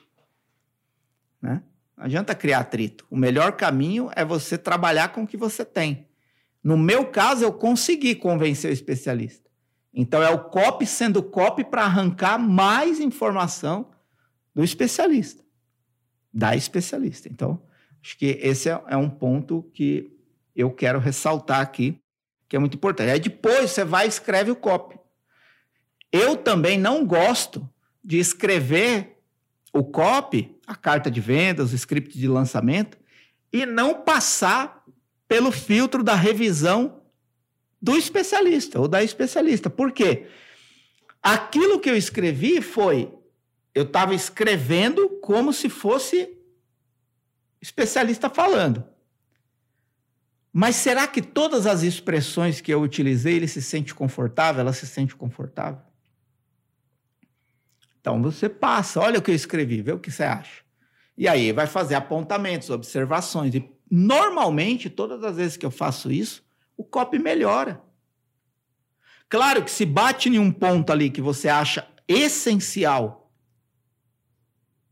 Né? 1.42 1.64
Não 1.96 2.06
adianta 2.06 2.36
criar 2.36 2.60
atrito. 2.60 3.06
O 3.10 3.16
melhor 3.16 3.54
caminho 3.54 4.10
é 4.16 4.26
você 4.26 4.58
trabalhar 4.58 5.10
com 5.10 5.24
o 5.24 5.28
que 5.28 5.38
você 5.38 5.64
tem. 5.64 6.08
No 6.64 6.78
meu 6.78 7.06
caso, 7.06 7.44
eu 7.44 7.54
consegui 7.54 8.16
convencer 8.16 8.70
o 8.70 8.74
especialista. 8.74 9.50
Então 9.94 10.22
é 10.22 10.30
o 10.30 10.46
copy 10.46 10.86
sendo 10.86 11.24
copy 11.24 11.64
para 11.64 11.84
arrancar 11.84 12.38
mais 12.38 13.00
informação 13.00 13.90
do 14.54 14.64
especialista 14.64 15.48
da 16.38 16.56
especialista. 16.56 17.28
Então, 17.28 17.60
acho 18.00 18.16
que 18.16 18.40
esse 18.42 18.70
é, 18.70 18.80
é 18.90 18.96
um 18.96 19.10
ponto 19.10 19.64
que 19.74 20.16
eu 20.56 20.72
quero 20.72 21.00
ressaltar 21.00 21.62
aqui, 21.62 22.00
que 22.48 22.56
é 22.56 22.60
muito 22.60 22.76
importante. 22.76 23.12
Aí 23.12 23.20
depois 23.20 23.72
você 23.72 23.84
vai 23.84 24.06
e 24.06 24.10
escreve 24.10 24.52
o 24.52 24.56
copy. 24.56 24.98
Eu 26.12 26.38
também 26.38 26.78
não 26.78 27.06
gosto 27.06 27.68
de 28.04 28.18
escrever 28.18 29.18
o 29.74 29.84
copy, 29.84 30.56
a 30.66 30.76
carta 30.76 31.12
de 31.12 31.20
vendas, 31.20 31.72
o 31.72 31.76
script 31.76 32.18
de 32.18 32.28
lançamento, 32.28 32.98
e 33.52 33.66
não 33.66 34.02
passar 34.02 34.84
pelo 35.28 35.52
filtro 35.52 36.04
da 36.04 36.16
revisão 36.16 37.02
do 37.82 37.96
especialista 37.96 38.80
ou 38.80 38.88
da 38.88 39.04
especialista. 39.04 39.70
Por 39.70 39.92
quê? 39.92 40.28
Aquilo 41.22 41.80
que 41.80 41.90
eu 41.90 41.96
escrevi 41.96 42.62
foi 42.62 43.12
eu 43.76 43.84
estava 43.84 44.16
escrevendo 44.16 45.08
como 45.22 45.54
se 45.54 45.70
fosse 45.70 46.36
especialista 47.62 48.28
falando. 48.28 48.84
Mas 50.60 50.76
será 50.78 51.06
que 51.06 51.22
todas 51.22 51.68
as 51.68 51.84
expressões 51.84 52.60
que 52.60 52.74
eu 52.74 52.82
utilizei 52.82 53.36
ele 53.36 53.48
se 53.48 53.62
sente 53.62 53.94
confortável? 53.94 54.62
Ela 54.62 54.74
se 54.74 54.88
sente 54.88 55.16
confortável? 55.16 55.80
Então 58.02 58.20
você 58.24 58.50
passa, 58.50 59.00
olha 59.00 59.20
o 59.20 59.22
que 59.22 59.30
eu 59.30 59.36
escrevi, 59.36 59.84
vê 59.84 59.92
o 59.92 60.00
que 60.00 60.10
você 60.10 60.24
acha. 60.24 60.64
E 61.16 61.28
aí 61.28 61.52
vai 61.52 61.68
fazer 61.68 61.94
apontamentos, 61.94 62.72
observações. 62.72 63.54
E 63.54 63.70
normalmente, 63.88 64.90
todas 64.90 65.24
as 65.24 65.38
vezes 65.38 65.58
que 65.58 65.66
eu 65.66 65.70
faço 65.70 66.12
isso, 66.12 66.44
o 66.76 66.84
copy 66.84 67.20
melhora. 67.20 67.80
Claro 69.30 69.64
que 69.64 69.70
se 69.70 69.86
bate 69.86 70.28
em 70.28 70.40
um 70.40 70.52
ponto 70.52 70.92
ali 70.92 71.12
que 71.12 71.22
você 71.22 71.50
acha 71.50 71.88
essencial 72.08 73.27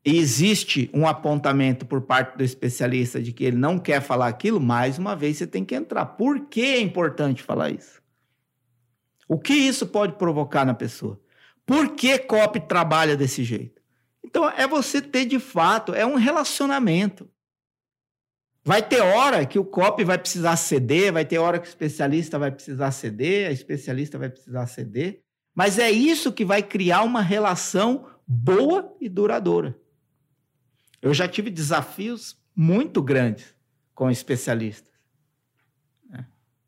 existe 0.06 0.88
um 0.94 1.08
apontamento 1.08 1.84
por 1.84 2.02
parte 2.02 2.38
do 2.38 2.44
especialista 2.44 3.20
de 3.20 3.34
que 3.34 3.44
ele 3.44 3.58
não 3.58 3.80
quer 3.80 4.02
falar 4.02 4.28
aquilo, 4.28 4.62
mais 4.62 5.00
uma 5.00 5.16
vez 5.16 5.38
você 5.38 5.48
tem 5.48 5.66
que 5.66 5.74
entrar. 5.74 6.06
Por 6.06 6.42
que 6.42 6.62
é 6.62 6.80
importante 6.80 7.42
falar 7.42 7.72
isso? 7.72 8.04
O 9.28 9.40
que 9.40 9.54
isso 9.54 9.88
pode 9.88 10.14
provocar 10.14 10.64
na 10.64 10.76
pessoa? 10.76 11.20
Por 11.66 11.96
que 11.96 12.20
COP 12.20 12.60
trabalha 12.68 13.18
desse 13.18 13.44
jeito? 13.44 13.82
Então, 14.24 14.48
é 14.48 14.68
você 14.68 15.02
ter 15.02 15.26
de 15.26 15.40
fato, 15.40 15.96
é 15.96 16.06
um 16.06 16.16
relacionamento. 16.16 17.28
Vai 18.64 18.84
ter 18.84 19.02
hora 19.02 19.46
que 19.46 19.58
o 19.58 19.66
COP 19.66 20.04
vai 20.04 20.18
precisar 20.18 20.56
ceder, 20.56 21.14
vai 21.14 21.26
ter 21.26 21.40
hora 21.40 21.58
que 21.58 21.68
o 21.68 21.70
especialista 21.70 22.38
vai 22.38 22.52
precisar 22.52 22.92
ceder, 22.92 23.50
a 23.50 23.52
especialista 23.52 24.20
vai 24.20 24.30
precisar 24.30 24.68
ceder, 24.68 25.22
mas 25.56 25.80
é 25.80 25.90
isso 25.90 26.32
que 26.32 26.46
vai 26.46 26.62
criar 26.62 27.04
uma 27.04 27.22
relação 27.22 28.08
boa 28.28 28.96
e 29.00 29.08
duradoura. 29.10 29.80
Eu 31.06 31.14
já 31.14 31.28
tive 31.28 31.52
desafios 31.52 32.36
muito 32.56 33.00
grandes 33.00 33.54
com 33.94 34.10
especialistas, 34.10 34.92
né? 36.10 36.26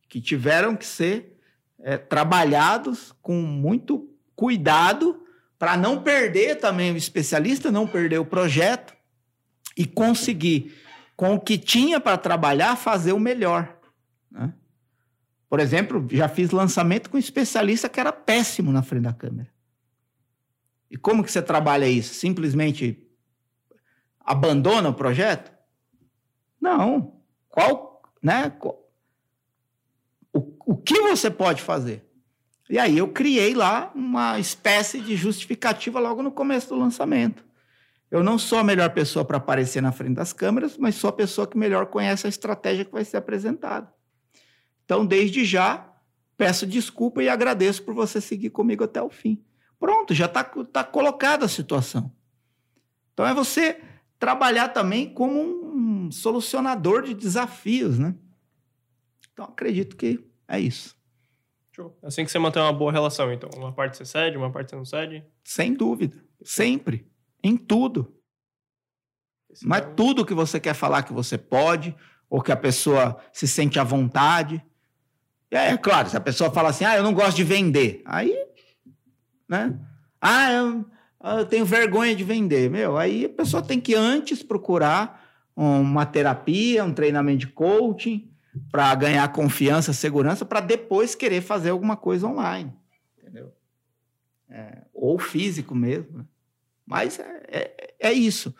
que 0.08 0.22
tiveram 0.22 0.76
que 0.76 0.86
ser 0.86 1.40
é, 1.80 1.98
trabalhados 1.98 3.16
com 3.20 3.42
muito 3.42 4.16
cuidado 4.36 5.26
para 5.58 5.76
não 5.76 6.04
perder 6.04 6.58
também 6.58 6.92
o 6.92 6.98
especialista, 6.98 7.72
não 7.72 7.88
perder 7.88 8.20
o 8.20 8.26
projeto 8.26 8.96
e 9.76 9.88
conseguir, 9.88 10.72
com 11.16 11.34
o 11.34 11.40
que 11.40 11.58
tinha 11.58 12.00
para 12.00 12.16
trabalhar, 12.16 12.76
fazer 12.76 13.14
o 13.14 13.20
melhor. 13.20 13.76
Né? 14.30 14.54
Por 15.50 15.60
exemplo, 15.60 16.08
já 16.12 16.30
fiz 16.30 16.52
lançamento 16.52 17.10
com 17.10 17.18
um 17.18 17.20
especialista 17.20 17.90
que 17.90 18.00
era 18.00 18.14
péssimo 18.14 18.72
na 18.72 18.84
frente 18.84 19.06
da 19.06 19.14
câmera. 19.14 19.50
E 20.92 20.96
como 20.96 21.24
que 21.24 21.32
você 21.32 21.42
trabalha 21.42 21.90
isso? 21.90 22.14
Simplesmente 22.14 23.07
abandona 24.28 24.90
o 24.90 24.94
projeto? 24.94 25.52
Não. 26.60 27.22
Qual, 27.48 28.02
né? 28.22 28.54
O, 30.34 30.54
o 30.66 30.76
que 30.76 31.02
você 31.02 31.32
pode 31.32 31.62
fazer? 31.62 32.06
E 32.70 32.78
aí 32.78 32.98
eu 32.98 33.08
criei 33.08 33.56
lá 33.56 33.92
uma 33.96 34.38
espécie 34.38 35.00
de 35.00 35.16
justificativa 35.16 36.00
logo 36.00 36.22
no 36.22 36.32
começo 36.32 36.68
do 36.68 36.76
lançamento. 36.76 37.46
Eu 38.12 38.22
não 38.22 38.38
sou 38.38 38.60
a 38.60 38.64
melhor 38.64 38.90
pessoa 38.90 39.24
para 39.24 39.38
aparecer 39.38 39.82
na 39.82 39.94
frente 39.94 40.16
das 40.16 40.34
câmeras, 40.34 40.78
mas 40.78 40.96
sou 40.96 41.10
a 41.10 41.14
pessoa 41.14 41.48
que 41.48 41.58
melhor 41.58 41.88
conhece 41.88 42.28
a 42.28 42.30
estratégia 42.30 42.84
que 42.84 42.92
vai 42.92 43.06
ser 43.06 43.18
apresentada. 43.18 43.92
Então, 44.84 45.06
desde 45.06 45.44
já, 45.44 45.94
peço 46.38 46.68
desculpa 46.68 47.24
e 47.24 47.30
agradeço 47.30 47.84
por 47.84 47.94
você 47.94 48.20
seguir 48.20 48.50
comigo 48.50 48.84
até 48.84 49.02
o 49.02 49.10
fim. 49.10 49.42
Pronto, 49.80 50.14
já 50.14 50.26
está 50.26 50.44
tá 50.44 50.84
colocada 50.84 51.46
a 51.46 51.50
situação. 51.50 52.12
Então 53.14 53.26
é 53.26 53.34
você 53.34 53.82
trabalhar 54.20 54.70
também 54.70 55.14
como 55.14 55.40
um 55.74 56.12
solucionador 56.12 57.04
de 57.04 57.14
desafios, 57.14 58.00
né? 58.00 58.16
Então 59.32 59.46
acredito 59.46 59.96
que 59.96 60.26
é 60.48 60.60
isso. 60.60 60.98
É 62.02 62.08
assim 62.08 62.26
que 62.26 62.32
você 62.32 62.40
mantém 62.40 62.62
uma 62.62 62.74
boa 62.74 62.92
relação, 62.92 63.32
então. 63.32 63.50
Uma 63.56 63.72
parte 63.72 63.98
você 63.98 64.06
cede, 64.06 64.36
uma 64.36 64.52
parte 64.52 64.72
você 64.72 64.76
não 64.76 64.86
cede? 64.86 65.24
Sem 65.44 65.74
dúvida. 65.74 66.18
Sempre. 66.44 67.08
Em 67.44 67.56
tudo. 67.56 68.16
Esse 69.52 69.68
Mas 69.68 69.84
é 69.84 69.88
um... 69.88 69.96
tudo 69.96 70.26
que 70.26 70.34
você 70.34 70.60
quer 70.60 70.74
falar 70.74 71.04
que 71.04 71.14
você 71.14 71.38
pode, 71.38 71.96
ou 72.28 72.42
que 72.42 72.52
a 72.52 72.58
pessoa 72.58 73.20
se 73.32 73.48
sente 73.48 73.80
à 73.80 73.84
vontade. 73.84 74.64
É, 75.52 75.68
é 75.68 75.78
claro, 75.78 76.10
se 76.10 76.18
a 76.18 76.22
pessoa 76.22 76.52
fala 76.52 76.70
assim, 76.70 76.84
ah, 76.84 76.98
eu 76.98 77.04
não 77.04 77.14
gosto 77.14 77.38
de 77.38 77.44
vender. 77.44 78.02
Aí, 78.06 78.36
né? 79.48 79.80
Ah, 80.20 80.52
eu, 80.52 80.86
eu 81.40 81.46
tenho 81.46 81.66
vergonha 81.66 82.16
de 82.16 82.24
vender. 82.24 82.70
Meu, 82.70 82.98
aí 82.98 83.26
a 83.26 83.30
pessoa 83.30 83.62
tem 83.62 83.80
que 83.80 83.96
antes 83.96 84.44
procurar 84.44 85.26
uma 85.56 86.06
terapia, 86.06 86.84
um 86.84 86.94
treinamento 86.94 87.40
de 87.40 87.48
coaching, 87.48 88.30
para 88.72 88.94
ganhar 88.96 89.28
confiança, 89.32 89.94
segurança, 89.94 90.46
para 90.46 90.60
depois 90.60 91.16
querer 91.16 91.42
fazer 91.42 91.70
alguma 91.70 91.96
coisa 91.96 92.28
online. 92.28 92.74
Entendeu? 93.18 93.54
É, 94.50 94.84
ou 94.94 95.18
físico 95.20 95.76
mesmo. 95.76 96.20
Né? 96.20 96.26
Mas 96.86 97.20
é, 97.20 97.44
é, 97.48 97.96
é, 98.00 98.14
isso. 98.14 98.54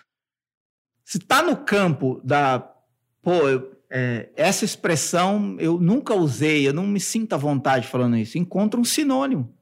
Se 1.04 1.18
está 1.18 1.42
no 1.42 1.56
campo 1.58 2.20
da. 2.24 2.74
Pô, 3.22 3.48
eu, 3.48 3.78
é, 3.90 4.30
essa 4.36 4.66
expressão 4.66 5.56
eu 5.60 5.80
nunca 5.80 6.14
usei, 6.14 6.68
eu 6.68 6.74
não 6.74 6.86
me 6.86 7.00
sinto 7.00 7.34
à 7.34 7.38
vontade 7.38 7.88
falando 7.88 8.18
isso. 8.18 8.38
Encontra 8.38 8.80
um 8.80 8.84
sinônimo. 8.84 9.57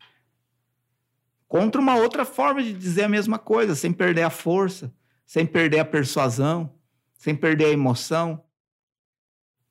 Encontra 1.45 1.79
uma 1.79 1.95
outra 1.95 2.25
forma 2.25 2.61
de 2.61 2.73
dizer 2.73 3.03
a 3.03 3.09
mesma 3.09 3.37
coisa, 3.37 3.75
sem 3.75 3.93
perder 3.93 4.23
a 4.23 4.29
força, 4.29 4.93
sem 5.25 5.45
perder 5.45 5.79
a 5.79 5.85
persuasão, 5.85 6.73
sem 7.17 7.35
perder 7.35 7.65
a 7.65 7.71
emoção. 7.71 8.43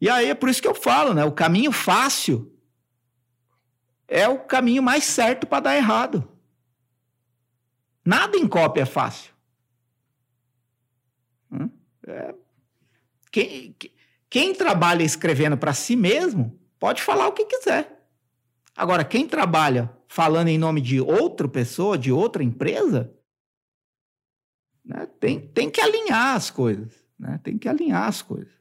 E 0.01 0.09
aí 0.09 0.31
é 0.31 0.35
por 0.35 0.49
isso 0.49 0.63
que 0.63 0.69
eu 0.69 0.75
falo, 0.75 1.15
né? 1.15 1.25
O 1.25 1.33
caminho 1.33 1.73
fácil 1.73 2.53
é 4.07 4.29
o 4.29 4.39
caminho 4.39 4.83
mais 4.83 5.05
certo 5.05 5.47
para 5.47 5.61
dar 5.61 5.77
errado. 5.77 6.29
Nada 8.05 8.37
em 8.37 8.47
cópia 8.47 8.83
é 8.83 8.87
fácil. 8.87 9.33
Hum? 11.51 11.71
É. 12.07 12.35
Quem, 13.31 13.75
quem 14.29 14.55
trabalha 14.55 15.03
escrevendo 15.03 15.57
para 15.57 15.73
si 15.73 15.97
mesmo 15.97 16.61
pode 16.79 17.03
falar 17.03 17.27
o 17.29 17.33
que 17.33 17.47
quiser. 17.47 18.07
Agora, 18.77 19.05
quem 19.05 19.27
trabalha 19.27 19.91
falando 20.15 20.47
em 20.47 20.57
nome 20.57 20.81
de 20.81 21.01
outra 21.01 21.49
pessoa, 21.49 21.99
de 21.99 22.13
outra 22.13 22.45
empresa, 22.45 23.13
né, 24.85 25.09
tem, 25.19 25.41
tem 25.41 25.69
que 25.69 25.81
alinhar 25.81 26.37
as 26.37 26.53
coisas. 26.53 27.05
Né? 27.19 27.41
Tem 27.43 27.59
que 27.59 27.69
alinhar 27.69 28.07
as 28.07 28.23
coisas 28.23 28.53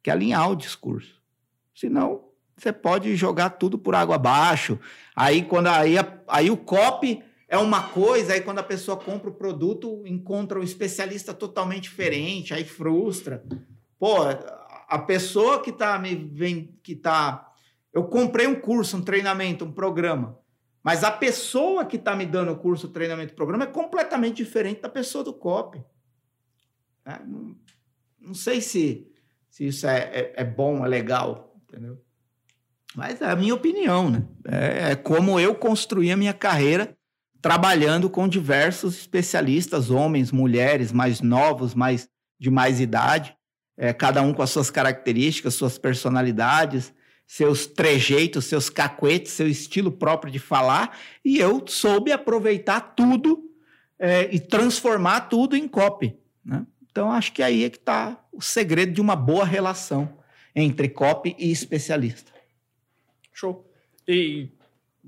que 0.00 0.08
alinhar 0.08 0.48
o 0.48 0.54
discurso. 0.54 1.20
Senão, 1.74 2.28
você 2.56 2.72
pode 2.72 3.16
jogar 3.16 3.50
tudo 3.50 3.76
por 3.76 3.96
água 3.96 4.14
abaixo. 4.14 4.78
Aí, 5.16 5.42
quando 5.42 5.66
aí, 5.66 5.96
aí 6.28 6.52
o 6.52 6.56
copy 6.56 7.20
é 7.48 7.58
uma 7.58 7.88
coisa, 7.88 8.34
aí 8.34 8.40
quando 8.40 8.60
a 8.60 8.62
pessoa 8.62 8.96
compra 8.96 9.28
o 9.28 9.34
produto, 9.34 10.04
encontra 10.06 10.60
um 10.60 10.62
especialista 10.62 11.34
totalmente 11.34 11.82
diferente, 11.82 12.54
aí 12.54 12.64
frustra. 12.64 13.44
Pô, 13.98 14.18
a 14.88 14.98
pessoa 15.00 15.60
que 15.60 15.72
tá 15.72 15.98
me 15.98 16.14
vem, 16.14 16.78
que 16.80 16.94
tá 16.94 17.50
eu 17.92 18.04
comprei 18.04 18.46
um 18.46 18.54
curso, 18.54 18.96
um 18.96 19.02
treinamento, 19.02 19.64
um 19.64 19.72
programa, 19.72 20.38
mas 20.82 21.04
a 21.04 21.10
pessoa 21.10 21.84
que 21.84 21.96
está 21.96 22.16
me 22.16 22.26
dando 22.26 22.52
o 22.52 22.56
curso, 22.56 22.88
treinamento, 22.88 23.34
programa 23.34 23.64
é 23.64 23.68
completamente 23.68 24.36
diferente 24.36 24.80
da 24.80 24.88
pessoa 24.88 25.22
do 25.22 25.32
copy. 25.32 25.82
É, 27.04 27.18
não, 27.24 27.56
não 28.20 28.34
sei 28.34 28.60
se 28.60 29.10
se 29.50 29.66
isso 29.66 29.86
é, 29.86 29.98
é, 29.98 30.32
é 30.36 30.44
bom, 30.44 30.84
é 30.84 30.88
legal, 30.88 31.56
entendeu? 31.68 32.00
Mas 32.94 33.20
é 33.20 33.26
a 33.26 33.36
minha 33.36 33.54
opinião, 33.54 34.10
né? 34.10 34.24
É, 34.46 34.92
é 34.92 34.96
como 34.96 35.38
eu 35.38 35.54
construí 35.54 36.10
a 36.10 36.16
minha 36.16 36.32
carreira 36.32 36.96
trabalhando 37.42 38.08
com 38.08 38.28
diversos 38.28 38.98
especialistas, 38.98 39.90
homens, 39.90 40.30
mulheres, 40.30 40.92
mais 40.92 41.20
novos, 41.20 41.74
mais 41.74 42.08
de 42.38 42.50
mais 42.50 42.80
idade, 42.80 43.36
é, 43.76 43.92
cada 43.92 44.22
um 44.22 44.32
com 44.32 44.42
as 44.42 44.50
suas 44.50 44.70
características, 44.70 45.54
suas 45.54 45.78
personalidades, 45.78 46.92
seus 47.30 47.64
trejeitos, 47.64 48.46
seus 48.46 48.68
cacuetes, 48.68 49.30
seu 49.30 49.46
estilo 49.46 49.92
próprio 49.92 50.32
de 50.32 50.40
falar, 50.40 50.98
e 51.24 51.38
eu 51.38 51.64
soube 51.64 52.10
aproveitar 52.10 52.80
tudo 52.80 53.48
é, 54.00 54.28
e 54.34 54.40
transformar 54.40 55.28
tudo 55.28 55.54
em 55.54 55.68
copy. 55.68 56.18
Né? 56.44 56.66
Então, 56.90 57.08
acho 57.12 57.32
que 57.32 57.40
aí 57.40 57.62
é 57.62 57.70
que 57.70 57.76
está 57.76 58.20
o 58.32 58.42
segredo 58.42 58.92
de 58.92 59.00
uma 59.00 59.14
boa 59.14 59.44
relação 59.44 60.18
entre 60.56 60.88
copy 60.88 61.36
e 61.38 61.52
especialista. 61.52 62.32
Show. 63.32 63.64
E 64.08 64.48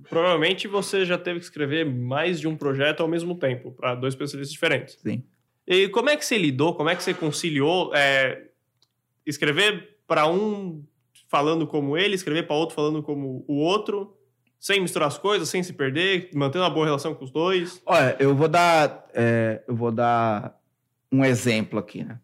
provavelmente 0.09 0.69
você 0.69 1.05
já 1.05 1.19
teve 1.19 1.41
que 1.41 1.45
escrever 1.45 1.85
mais 1.85 2.39
de 2.39 2.47
um 2.47 2.57
projeto 2.57 3.01
ao 3.01 3.09
mesmo 3.09 3.35
tempo, 3.35 3.73
para 3.73 3.97
dois 3.97 4.15
especialistas 4.15 4.53
diferentes. 4.53 4.97
Sim. 5.03 5.25
E 5.67 5.89
como 5.89 6.09
é 6.09 6.17
que 6.17 6.25
você 6.25 6.39
lidou, 6.39 6.77
como 6.77 6.89
é 6.89 6.95
que 6.95 7.03
você 7.03 7.15
conciliou 7.15 7.93
é, 7.93 8.45
escrever 9.27 9.97
para 10.07 10.29
um 10.29 10.85
falando 11.33 11.67
como 11.67 11.97
ele, 11.97 12.15
escrever 12.15 12.47
para 12.47 12.55
outro 12.55 12.77
falando 12.77 13.03
como 13.03 13.43
o 13.49 13.55
outro, 13.55 14.15
sem 14.61 14.83
misturar 14.83 15.09
as 15.09 15.17
coisas, 15.17 15.49
sem 15.49 15.63
se 15.63 15.73
perder, 15.73 16.29
mantendo 16.35 16.63
uma 16.63 16.71
boa 16.71 16.85
relação 16.85 17.15
com 17.15 17.25
os 17.25 17.31
dois? 17.31 17.81
Olha, 17.87 18.15
eu 18.21 18.37
vou 18.37 18.49
dar, 18.49 19.09
é, 19.15 19.65
eu 19.67 19.75
vou 19.75 19.91
dar 19.91 20.61
um 21.11 21.25
exemplo 21.25 21.79
aqui, 21.79 22.05
né? 22.05 22.21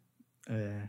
É... 0.47 0.89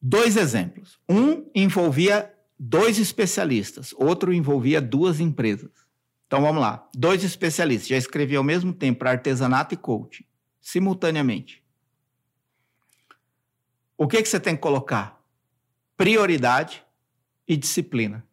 Dois 0.00 0.38
exemplos. 0.38 0.98
Um 1.06 1.44
envolvia 1.54 2.32
dois 2.58 2.98
especialistas, 2.98 3.92
outro 3.98 4.32
envolvia 4.32 4.80
duas 4.80 5.20
empresas. 5.20 5.70
Então 6.26 6.40
vamos 6.40 6.62
lá. 6.62 6.88
Dois 6.96 7.22
especialistas 7.22 7.86
já 7.86 7.98
escrevi 7.98 8.34
ao 8.34 8.42
mesmo 8.42 8.72
tempo 8.72 9.00
para 9.00 9.10
artesanato 9.10 9.74
e 9.74 9.76
coaching, 9.76 10.24
simultaneamente. 10.58 11.62
O 13.98 14.08
que, 14.08 14.22
que 14.22 14.28
você 14.28 14.40
tem 14.40 14.56
que 14.56 14.62
colocar? 14.62 15.21
Prioridade 16.02 16.84
e 17.46 17.56
disciplina. 17.56 18.26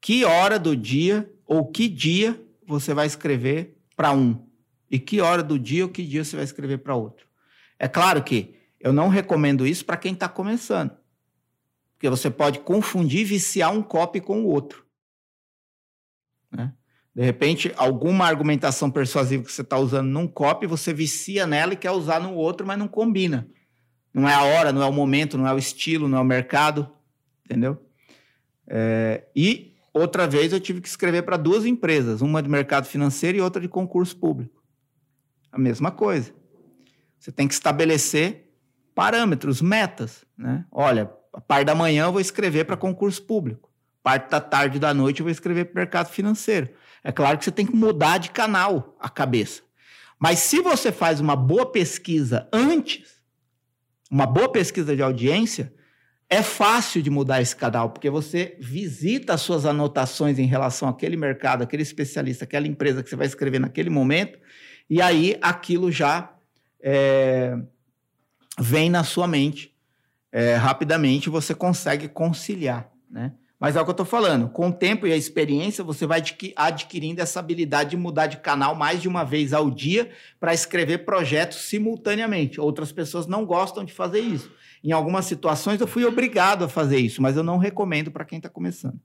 Que 0.00 0.24
hora 0.24 0.56
do 0.56 0.76
dia 0.76 1.28
ou 1.44 1.66
que 1.66 1.88
dia 1.88 2.40
você 2.64 2.94
vai 2.94 3.08
escrever 3.08 3.76
para 3.96 4.12
um? 4.12 4.46
E 4.88 5.00
que 5.00 5.20
hora 5.20 5.42
do 5.42 5.58
dia 5.58 5.84
ou 5.84 5.90
que 5.90 6.04
dia 6.04 6.22
você 6.22 6.36
vai 6.36 6.44
escrever 6.44 6.78
para 6.78 6.94
outro. 6.94 7.26
É 7.76 7.88
claro 7.88 8.22
que 8.22 8.54
eu 8.78 8.92
não 8.92 9.08
recomendo 9.08 9.66
isso 9.66 9.84
para 9.84 9.96
quem 9.96 10.12
está 10.12 10.28
começando. 10.28 10.96
Porque 11.94 12.08
você 12.08 12.30
pode 12.30 12.60
confundir 12.60 13.22
e 13.22 13.24
viciar 13.24 13.72
um 13.72 13.82
copy 13.82 14.20
com 14.20 14.42
o 14.42 14.46
outro. 14.46 14.86
Né? 16.52 16.72
De 17.12 17.24
repente, 17.24 17.72
alguma 17.76 18.26
argumentação 18.26 18.92
persuasiva 18.92 19.42
que 19.42 19.50
você 19.50 19.62
está 19.62 19.76
usando 19.76 20.06
num 20.06 20.28
copy, 20.28 20.68
você 20.68 20.94
vicia 20.94 21.48
nela 21.48 21.72
e 21.72 21.76
quer 21.76 21.90
usar 21.90 22.20
no 22.20 22.32
outro, 22.32 22.64
mas 22.64 22.78
não 22.78 22.86
combina. 22.86 23.50
Não 24.16 24.26
é 24.26 24.32
a 24.32 24.44
hora, 24.44 24.72
não 24.72 24.82
é 24.82 24.86
o 24.86 24.92
momento, 24.92 25.36
não 25.36 25.46
é 25.46 25.52
o 25.52 25.58
estilo, 25.58 26.08
não 26.08 26.16
é 26.16 26.20
o 26.22 26.24
mercado. 26.24 26.90
Entendeu? 27.44 27.86
É, 28.66 29.24
e 29.36 29.76
outra 29.92 30.26
vez 30.26 30.54
eu 30.54 30.58
tive 30.58 30.80
que 30.80 30.88
escrever 30.88 31.20
para 31.20 31.36
duas 31.36 31.66
empresas, 31.66 32.22
uma 32.22 32.42
de 32.42 32.48
mercado 32.48 32.86
financeiro 32.86 33.36
e 33.36 33.42
outra 33.42 33.60
de 33.60 33.68
concurso 33.68 34.16
público. 34.16 34.64
A 35.52 35.58
mesma 35.58 35.90
coisa. 35.90 36.32
Você 37.18 37.30
tem 37.30 37.46
que 37.46 37.52
estabelecer 37.52 38.50
parâmetros, 38.94 39.60
metas. 39.60 40.24
Né? 40.36 40.64
Olha, 40.72 41.12
a 41.34 41.40
parte 41.42 41.66
da 41.66 41.74
manhã 41.74 42.06
eu 42.06 42.12
vou 42.12 42.20
escrever 42.20 42.64
para 42.64 42.74
concurso 42.74 43.22
público. 43.22 43.70
Parte 44.02 44.30
da 44.30 44.40
tarde 44.40 44.78
da 44.78 44.94
noite 44.94 45.20
eu 45.20 45.24
vou 45.24 45.30
escrever 45.30 45.66
para 45.66 45.82
mercado 45.82 46.08
financeiro. 46.08 46.70
É 47.04 47.12
claro 47.12 47.36
que 47.36 47.44
você 47.44 47.52
tem 47.52 47.66
que 47.66 47.76
mudar 47.76 48.16
de 48.16 48.30
canal 48.30 48.96
a 48.98 49.10
cabeça. 49.10 49.60
Mas 50.18 50.38
se 50.38 50.62
você 50.62 50.90
faz 50.90 51.20
uma 51.20 51.36
boa 51.36 51.66
pesquisa 51.66 52.48
antes, 52.50 53.15
uma 54.10 54.26
boa 54.26 54.50
pesquisa 54.50 54.94
de 54.94 55.02
audiência, 55.02 55.72
é 56.28 56.42
fácil 56.42 57.02
de 57.02 57.10
mudar 57.10 57.40
esse 57.40 57.54
canal, 57.54 57.90
porque 57.90 58.10
você 58.10 58.56
visita 58.60 59.34
as 59.34 59.40
suas 59.40 59.64
anotações 59.64 60.38
em 60.38 60.46
relação 60.46 60.88
àquele 60.88 61.16
mercado, 61.16 61.62
aquele 61.62 61.82
especialista, 61.82 62.44
aquela 62.44 62.66
empresa 62.66 63.02
que 63.02 63.08
você 63.08 63.16
vai 63.16 63.26
escrever 63.26 63.60
naquele 63.60 63.90
momento, 63.90 64.38
e 64.90 65.00
aí 65.00 65.36
aquilo 65.40 65.90
já 65.90 66.32
é, 66.80 67.56
vem 68.58 68.90
na 68.90 69.04
sua 69.04 69.26
mente 69.26 69.74
é, 70.32 70.54
rapidamente, 70.54 71.30
você 71.30 71.54
consegue 71.54 72.08
conciliar, 72.08 72.90
né? 73.10 73.32
Mas 73.58 73.74
é 73.74 73.80
o 73.80 73.84
que 73.84 73.90
eu 73.90 73.92
estou 73.92 74.04
falando, 74.04 74.50
com 74.50 74.68
o 74.68 74.72
tempo 74.72 75.06
e 75.06 75.12
a 75.12 75.16
experiência, 75.16 75.82
você 75.82 76.04
vai 76.06 76.22
adquirindo 76.56 77.22
essa 77.22 77.40
habilidade 77.40 77.90
de 77.90 77.96
mudar 77.96 78.26
de 78.26 78.36
canal 78.36 78.74
mais 78.74 79.00
de 79.00 79.08
uma 79.08 79.24
vez 79.24 79.54
ao 79.54 79.70
dia 79.70 80.10
para 80.38 80.52
escrever 80.52 81.06
projetos 81.06 81.58
simultaneamente. 81.58 82.60
Outras 82.60 82.92
pessoas 82.92 83.26
não 83.26 83.46
gostam 83.46 83.82
de 83.82 83.94
fazer 83.94 84.20
isso. 84.20 84.52
Em 84.84 84.92
algumas 84.92 85.24
situações 85.24 85.80
eu 85.80 85.86
fui 85.86 86.04
obrigado 86.04 86.64
a 86.64 86.68
fazer 86.68 86.98
isso, 86.98 87.22
mas 87.22 87.36
eu 87.36 87.42
não 87.42 87.56
recomendo 87.56 88.10
para 88.10 88.26
quem 88.26 88.36
está 88.36 88.50
começando. 88.50 89.00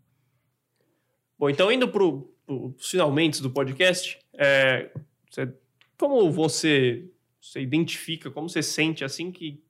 Bom, 1.39 1.49
então 1.49 1.71
indo 1.71 1.87
para 1.87 2.03
os 2.03 2.89
finalmente 2.89 3.41
do 3.41 3.49
podcast, 3.49 4.19
é, 4.33 4.91
você, 5.29 5.51
como 5.97 6.29
você, 6.29 7.09
você 7.39 7.61
identifica, 7.61 8.29
como 8.29 8.49
você 8.49 8.61
sente 8.61 9.03
assim 9.03 9.31
que, 9.31 9.63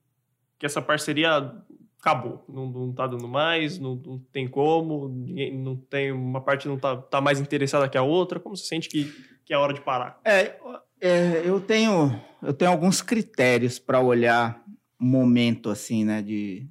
que 0.58 0.66
essa 0.66 0.82
parceria 0.82 1.54
acabou, 2.02 2.44
não, 2.48 2.66
não 2.66 2.92
tá 2.92 3.06
dando 3.06 3.28
mais, 3.28 3.78
não, 3.78 3.94
não 3.94 4.18
tem 4.32 4.48
como, 4.48 5.08
não 5.54 5.76
tem 5.76 6.10
uma 6.10 6.40
parte 6.40 6.66
não 6.66 6.76
tá, 6.76 6.96
tá 6.96 7.20
mais 7.20 7.40
interessada 7.40 7.88
que 7.88 7.96
a 7.96 8.02
outra, 8.02 8.40
como 8.40 8.56
você 8.56 8.64
sente 8.64 8.88
que, 8.88 9.04
que 9.44 9.54
é 9.54 9.56
hora 9.56 9.72
de 9.72 9.80
parar? 9.80 10.20
É, 10.24 10.56
é 11.00 11.42
eu 11.44 11.60
tenho 11.60 12.20
eu 12.42 12.52
tenho 12.52 12.72
alguns 12.72 13.00
critérios 13.00 13.78
para 13.78 14.00
olhar 14.00 14.60
momento 14.98 15.70
assim, 15.70 16.04
né, 16.04 16.20
de, 16.20 16.66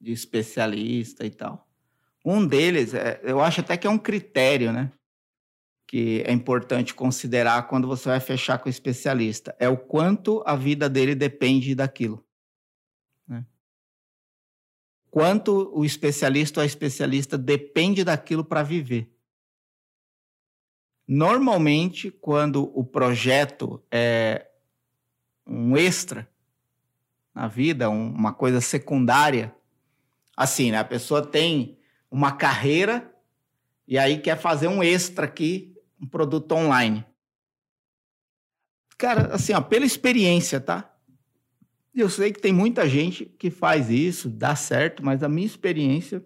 de 0.00 0.12
especialista 0.12 1.26
e 1.26 1.30
tal. 1.30 1.68
Um 2.24 2.46
deles, 2.46 2.94
é, 2.94 3.20
eu 3.22 3.42
acho 3.42 3.60
até 3.60 3.76
que 3.76 3.86
é 3.86 3.90
um 3.90 3.98
critério, 3.98 4.72
né? 4.72 4.90
Que 5.86 6.22
é 6.26 6.32
importante 6.32 6.94
considerar 6.94 7.68
quando 7.68 7.86
você 7.86 8.08
vai 8.08 8.20
fechar 8.20 8.56
com 8.56 8.66
o 8.66 8.70
especialista. 8.70 9.54
É 9.58 9.68
o 9.68 9.76
quanto 9.76 10.42
a 10.46 10.56
vida 10.56 10.88
dele 10.88 11.14
depende 11.14 11.74
daquilo. 11.74 12.23
Quanto 15.14 15.70
o 15.72 15.84
especialista 15.84 16.58
ou 16.58 16.64
a 16.64 16.66
especialista 16.66 17.38
depende 17.38 18.02
daquilo 18.02 18.44
para 18.44 18.64
viver. 18.64 19.16
Normalmente, 21.06 22.10
quando 22.10 22.64
o 22.76 22.82
projeto 22.82 23.80
é 23.92 24.44
um 25.46 25.76
extra 25.76 26.28
na 27.32 27.46
vida, 27.46 27.88
uma 27.88 28.32
coisa 28.32 28.60
secundária, 28.60 29.54
assim, 30.36 30.72
né? 30.72 30.78
A 30.78 30.84
pessoa 30.84 31.24
tem 31.24 31.78
uma 32.10 32.32
carreira 32.32 33.14
e 33.86 33.96
aí 33.96 34.18
quer 34.20 34.36
fazer 34.36 34.66
um 34.66 34.82
extra 34.82 35.26
aqui, 35.26 35.80
um 36.02 36.08
produto 36.08 36.50
online. 36.50 37.06
Cara, 38.98 39.32
assim, 39.32 39.52
ó, 39.52 39.60
pela 39.60 39.86
experiência, 39.86 40.60
tá? 40.60 40.92
Eu 41.94 42.08
sei 42.08 42.32
que 42.32 42.40
tem 42.40 42.52
muita 42.52 42.88
gente 42.88 43.24
que 43.24 43.50
faz 43.50 43.88
isso, 43.88 44.28
dá 44.28 44.56
certo, 44.56 45.04
mas 45.04 45.22
a 45.22 45.28
minha 45.28 45.46
experiência 45.46 46.24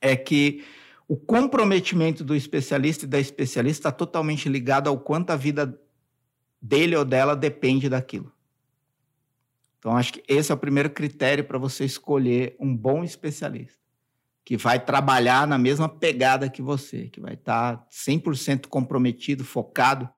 é 0.00 0.14
que 0.14 0.62
o 1.06 1.16
comprometimento 1.16 2.22
do 2.22 2.36
especialista 2.36 3.06
e 3.06 3.08
da 3.08 3.18
especialista 3.18 3.88
está 3.88 3.92
totalmente 3.92 4.48
ligado 4.48 4.88
ao 4.88 4.98
quanto 4.98 5.30
a 5.30 5.36
vida 5.36 5.80
dele 6.60 6.94
ou 6.94 7.04
dela 7.04 7.34
depende 7.34 7.88
daquilo. 7.88 8.30
Então, 9.78 9.96
acho 9.96 10.12
que 10.12 10.22
esse 10.28 10.52
é 10.52 10.54
o 10.54 10.58
primeiro 10.58 10.90
critério 10.90 11.44
para 11.44 11.56
você 11.56 11.84
escolher 11.84 12.54
um 12.60 12.76
bom 12.76 13.02
especialista 13.02 13.78
que 14.44 14.56
vai 14.56 14.82
trabalhar 14.82 15.46
na 15.46 15.58
mesma 15.58 15.88
pegada 15.88 16.48
que 16.48 16.62
você, 16.62 17.08
que 17.08 17.20
vai 17.20 17.34
estar 17.34 17.76
tá 17.76 17.86
100% 17.90 18.66
comprometido, 18.66 19.44
focado 19.44 20.08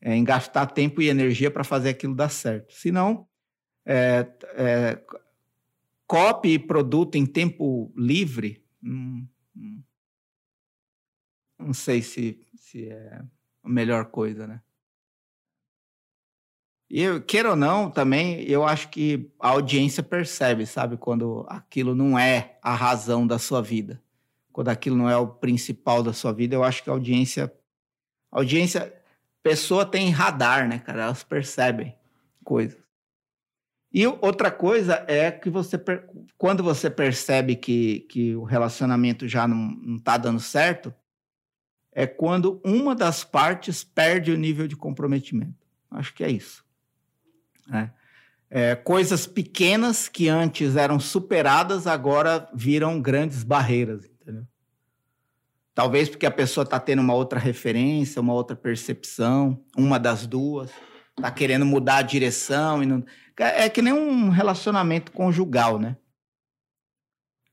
é, 0.00 0.14
em 0.14 0.24
gastar 0.24 0.66
tempo 0.66 1.00
e 1.00 1.08
energia 1.08 1.50
para 1.50 1.62
fazer 1.62 1.90
aquilo 1.90 2.16
dar 2.16 2.30
certo. 2.30 2.74
Se 2.74 2.90
não, 2.90 3.28
é, 3.86 4.26
é, 4.54 5.04
copy 6.06 6.58
produto 6.58 7.16
em 7.16 7.26
tempo 7.26 7.92
livre, 7.96 8.64
hum, 8.82 9.26
hum, 9.56 9.82
não 11.58 11.72
sei 11.72 12.02
se, 12.02 12.46
se 12.54 12.88
é 12.88 13.22
a 13.62 13.68
melhor 13.68 14.06
coisa, 14.06 14.46
né? 14.46 14.60
E, 16.90 17.20
queira 17.20 17.50
ou 17.50 17.56
não, 17.56 17.90
também, 17.90 18.42
eu 18.42 18.64
acho 18.64 18.88
que 18.88 19.30
a 19.40 19.48
audiência 19.48 20.02
percebe, 20.02 20.66
sabe? 20.66 20.96
Quando 20.96 21.44
aquilo 21.48 21.94
não 21.94 22.18
é 22.18 22.58
a 22.62 22.74
razão 22.74 23.26
da 23.26 23.38
sua 23.38 23.60
vida. 23.62 24.00
Quando 24.52 24.68
aquilo 24.68 24.96
não 24.96 25.10
é 25.10 25.16
o 25.16 25.26
principal 25.26 26.02
da 26.02 26.12
sua 26.12 26.32
vida, 26.32 26.54
eu 26.54 26.62
acho 26.62 26.84
que 26.84 26.90
a 26.90 26.92
audiência... 26.92 27.52
Audiência... 28.30 28.94
Pessoa 29.42 29.84
tem 29.84 30.10
radar, 30.10 30.68
né, 30.68 30.78
cara? 30.78 31.02
Elas 31.02 31.24
percebem 31.24 31.94
coisas. 32.44 32.83
E 33.94 34.04
outra 34.08 34.50
coisa 34.50 35.04
é 35.06 35.30
que 35.30 35.48
você... 35.48 35.80
Quando 36.36 36.64
você 36.64 36.90
percebe 36.90 37.54
que, 37.54 38.00
que 38.10 38.34
o 38.34 38.42
relacionamento 38.42 39.28
já 39.28 39.46
não 39.46 39.94
está 39.96 40.16
dando 40.16 40.40
certo, 40.40 40.92
é 41.92 42.04
quando 42.04 42.60
uma 42.64 42.92
das 42.92 43.22
partes 43.22 43.84
perde 43.84 44.32
o 44.32 44.36
nível 44.36 44.66
de 44.66 44.74
comprometimento. 44.74 45.64
Acho 45.92 46.12
que 46.12 46.24
é 46.24 46.30
isso. 46.30 46.64
Né? 47.68 47.92
É, 48.50 48.74
coisas 48.74 49.28
pequenas 49.28 50.08
que 50.08 50.28
antes 50.28 50.74
eram 50.74 50.98
superadas 50.98 51.86
agora 51.86 52.48
viram 52.52 53.00
grandes 53.00 53.44
barreiras, 53.44 54.06
entendeu? 54.06 54.44
Talvez 55.72 56.08
porque 56.08 56.26
a 56.26 56.32
pessoa 56.32 56.64
está 56.64 56.80
tendo 56.80 57.00
uma 57.00 57.14
outra 57.14 57.38
referência, 57.38 58.20
uma 58.20 58.32
outra 58.32 58.56
percepção, 58.56 59.64
uma 59.76 60.00
das 60.00 60.26
duas, 60.26 60.72
está 61.16 61.30
querendo 61.30 61.64
mudar 61.64 61.98
a 61.98 62.02
direção. 62.02 62.82
E 62.82 62.86
não... 62.86 63.04
É 63.36 63.68
que 63.68 63.82
nem 63.82 63.92
um 63.92 64.28
relacionamento 64.28 65.12
conjugal, 65.12 65.78
né? 65.78 65.96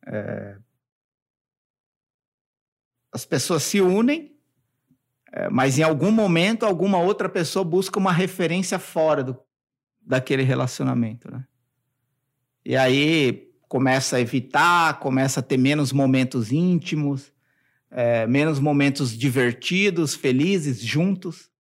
É... 0.06 0.58
As 3.14 3.26
pessoas 3.26 3.64
se 3.64 3.82
unem, 3.82 4.32
é, 5.34 5.50
mas 5.50 5.78
em 5.78 5.84
algum 5.84 6.12
momento 6.12 6.66
alguma 6.66 6.98
outra 6.98 7.28
pessoa 7.28 7.64
busca 7.64 8.00
uma 8.00 8.12
referência 8.12 8.80
fora 8.80 9.24
do, 9.24 9.38
daquele 10.02 10.44
relacionamento, 10.44 11.30
né? 11.30 11.46
E 12.64 12.78
aí 12.78 13.52
começa 13.68 14.18
a 14.18 14.22
evitar, 14.22 15.00
começa 15.00 15.40
a 15.40 15.44
ter 15.44 15.58
menos 15.58 15.92
momentos 15.92 16.52
íntimos, 16.52 17.34
é, 17.90 18.26
menos 18.28 18.60
momentos 18.60 19.18
divertidos, 19.18 20.16
felizes, 20.16 20.82
juntos. 20.82 21.51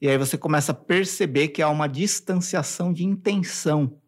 E 0.00 0.08
aí 0.08 0.16
você 0.16 0.38
começa 0.38 0.72
a 0.72 0.74
perceber 0.74 1.48
que 1.48 1.60
há 1.60 1.68
uma 1.68 1.86
distanciação 1.86 2.92
de 2.92 3.04
intenção. 3.04 4.00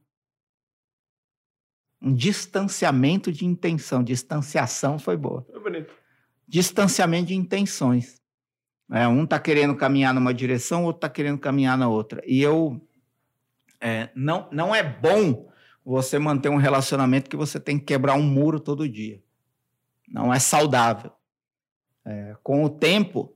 Um 2.00 2.14
distanciamento 2.14 3.31
de 3.31 3.44
intenção. 3.44 4.02
Distanciação 4.02 4.98
foi 4.98 5.16
boa. 5.16 5.46
Foi 5.50 5.61
bonito. 5.61 5.92
Distanciamento 6.48 7.26
de 7.26 7.35
intenções. 7.35 8.20
É, 8.90 9.07
um 9.07 9.24
está 9.24 9.38
querendo 9.38 9.76
caminhar 9.76 10.12
numa 10.12 10.35
direção, 10.35 10.83
o 10.83 10.87
outro 10.87 10.98
está 10.98 11.09
querendo 11.09 11.38
caminhar 11.38 11.78
na 11.78 11.88
outra. 11.88 12.22
E 12.26 12.42
eu 12.42 12.81
é, 13.81 14.11
não, 14.14 14.48
não 14.52 14.74
é 14.74 14.83
bom 14.83 15.50
você 15.85 16.18
manter 16.18 16.48
um 16.48 16.57
relacionamento 16.57 17.28
que 17.28 17.37
você 17.37 17.59
tem 17.59 17.78
que 17.78 17.85
quebrar 17.85 18.14
um 18.14 18.22
muro 18.22 18.61
todo 18.61 18.88
dia. 18.88 19.22
Não 20.09 20.33
é 20.33 20.38
saudável. 20.38 21.12
É, 22.05 22.37
com 22.42 22.64
o 22.64 22.70
tempo, 22.70 23.35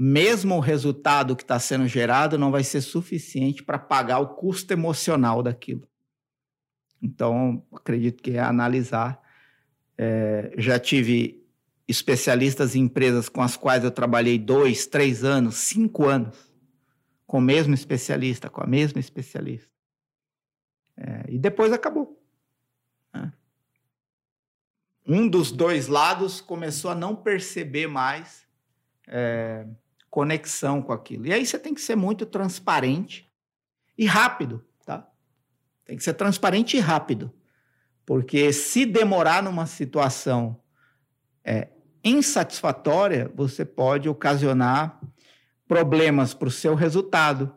mesmo 0.00 0.54
o 0.54 0.60
resultado 0.60 1.34
que 1.34 1.42
está 1.42 1.58
sendo 1.58 1.88
gerado 1.88 2.38
não 2.38 2.52
vai 2.52 2.62
ser 2.62 2.80
suficiente 2.80 3.64
para 3.64 3.80
pagar 3.80 4.20
o 4.20 4.28
custo 4.28 4.72
emocional 4.72 5.42
daquilo. 5.42 5.88
Então, 7.02 7.66
acredito 7.72 8.22
que 8.22 8.32
é 8.32 8.38
analisar. 8.38 9.20
É, 9.96 10.54
já 10.56 10.78
tive 10.78 11.44
especialistas 11.88 12.76
em 12.76 12.82
empresas 12.82 13.28
com 13.28 13.42
as 13.42 13.56
quais 13.56 13.82
eu 13.82 13.90
trabalhei 13.90 14.38
dois, 14.38 14.86
três 14.86 15.24
anos, 15.24 15.56
cinco 15.56 16.06
anos, 16.06 16.36
com 17.26 17.38
o 17.38 17.42
mesmo 17.42 17.74
especialista, 17.74 18.48
com 18.48 18.62
a 18.62 18.66
mesma 18.66 19.00
especialista. 19.00 19.68
É, 20.96 21.24
e 21.28 21.38
depois 21.38 21.72
acabou. 21.72 22.22
Né? 23.12 23.32
Um 25.04 25.26
dos 25.26 25.50
dois 25.50 25.88
lados 25.88 26.40
começou 26.40 26.92
a 26.92 26.94
não 26.94 27.16
perceber 27.16 27.88
mais 27.88 28.46
é, 29.08 29.66
conexão 30.10 30.82
com 30.82 30.92
aquilo. 30.92 31.26
E 31.26 31.32
aí 31.32 31.44
você 31.44 31.58
tem 31.58 31.74
que 31.74 31.80
ser 31.80 31.96
muito 31.96 32.24
transparente 32.26 33.30
e 33.96 34.06
rápido, 34.06 34.64
tá? 34.84 35.08
Tem 35.84 35.96
que 35.96 36.04
ser 36.04 36.14
transparente 36.14 36.76
e 36.76 36.80
rápido. 36.80 37.32
Porque 38.06 38.52
se 38.52 38.86
demorar 38.86 39.42
numa 39.42 39.66
situação 39.66 40.60
é, 41.44 41.68
insatisfatória, 42.02 43.30
você 43.34 43.64
pode 43.64 44.08
ocasionar 44.08 45.00
problemas 45.66 46.32
para 46.32 46.48
o 46.48 46.50
seu 46.50 46.74
resultado, 46.74 47.52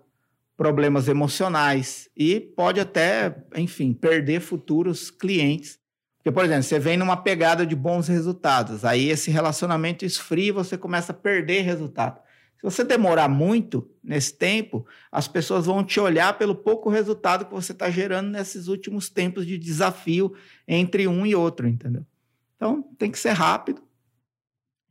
problemas 0.58 1.08
emocionais 1.08 2.10
e 2.16 2.40
pode 2.40 2.80
até, 2.80 3.36
enfim, 3.56 3.94
perder 3.94 4.42
futuros 4.42 5.10
clientes. 5.10 5.80
Porque, 6.18 6.32
por 6.32 6.46
exemplo, 6.46 6.64
você 6.64 6.78
vem 6.78 6.98
numa 6.98 7.18
pegada 7.18 7.66
de 7.66 7.76
bons 7.76 8.08
resultados, 8.08 8.86
aí 8.86 9.10
esse 9.10 9.32
relacionamento 9.32 10.06
esfria 10.06 10.50
e 10.50 10.52
você 10.52 10.78
começa 10.78 11.12
a 11.14 11.16
perder 11.16 11.62
resultado. 11.62 12.22
Se 12.62 12.66
você 12.66 12.84
demorar 12.84 13.28
muito 13.28 13.90
nesse 14.04 14.36
tempo, 14.36 14.86
as 15.12 15.28
pessoas 15.28 15.66
vão 15.66 15.84
te 15.84 16.00
olhar 16.00 16.38
pelo 16.38 16.54
pouco 16.54 16.92
resultado 16.92 17.46
que 17.46 17.52
você 17.52 17.72
está 17.72 17.90
gerando 17.90 18.30
nesses 18.30 18.68
últimos 18.68 19.10
tempos 19.10 19.48
de 19.48 19.58
desafio 19.58 20.36
entre 20.68 21.08
um 21.08 21.26
e 21.26 21.34
outro, 21.34 21.68
entendeu? 21.68 22.06
Então, 22.56 22.84
tem 23.00 23.10
que 23.10 23.18
ser 23.18 23.32
rápido. 23.32 23.82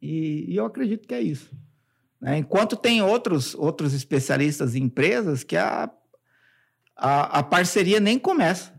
E, 0.03 0.47
e 0.49 0.57
eu 0.57 0.65
acredito 0.65 1.07
que 1.07 1.15
é 1.15 1.23
isso. 1.23 1.57
Né? 2.21 2.39
Enquanto 2.39 2.75
tem 2.75 3.03
outros, 3.03 3.55
outros 3.55 3.95
especialistas 3.95 4.75
em 4.75 4.83
empresas 4.83 5.45
que 5.45 5.57
a, 5.57 5.89
a, 6.97 7.39
a 7.39 7.43
parceria 7.45 8.01
nem 8.01 8.19
começa. 8.19 8.75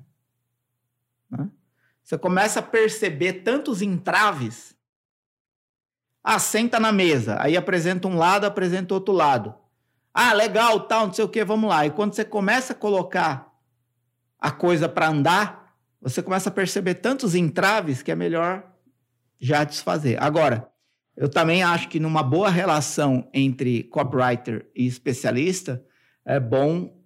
Né? 1.30 1.50
Você 2.04 2.18
começa 2.18 2.60
a 2.60 2.64
perceber 2.64 3.44
tantos 3.44 3.82
entraves. 3.82 4.76
Ah, 6.24 6.40
senta 6.40 6.80
na 6.80 6.92
mesa, 6.92 7.38
aí 7.40 7.58
apresenta 7.58 8.08
um 8.08 8.16
lado, 8.16 8.46
apresenta 8.46 8.94
outro 8.94 9.14
lado. 9.14 9.56
Ah, 10.14 10.34
legal, 10.34 10.82
tal, 10.82 11.08
não 11.08 11.14
sei 11.14 11.26
o 11.26 11.30
que, 11.30 11.44
vamos 11.44 11.70
lá. 11.70 11.86
E 11.86 11.92
quando 11.92 12.14
você 12.14 12.26
começa 12.26 12.74
a 12.74 12.76
colocar 12.76 13.52
a 14.40 14.52
coisa 14.52 14.90
para 14.90 15.08
andar, 15.08 15.76
você 16.02 16.22
começa 16.22 16.50
a 16.50 16.52
perceber 16.52 16.96
tantos 16.96 17.36
entraves 17.36 18.02
que 18.02 18.12
é 18.12 18.16
melhor 18.16 18.64
já 19.40 19.64
desfazer. 19.64 20.22
Agora, 20.22 20.70
eu 21.16 21.30
também 21.30 21.64
acho 21.64 21.90
que 21.90 22.00
numa 22.00 22.24
boa 22.24 22.50
relação 22.50 23.30
entre 23.34 23.84
copywriter 23.84 24.70
e 24.76 24.86
especialista, 24.86 25.84
é 26.26 26.40
bom 26.40 27.00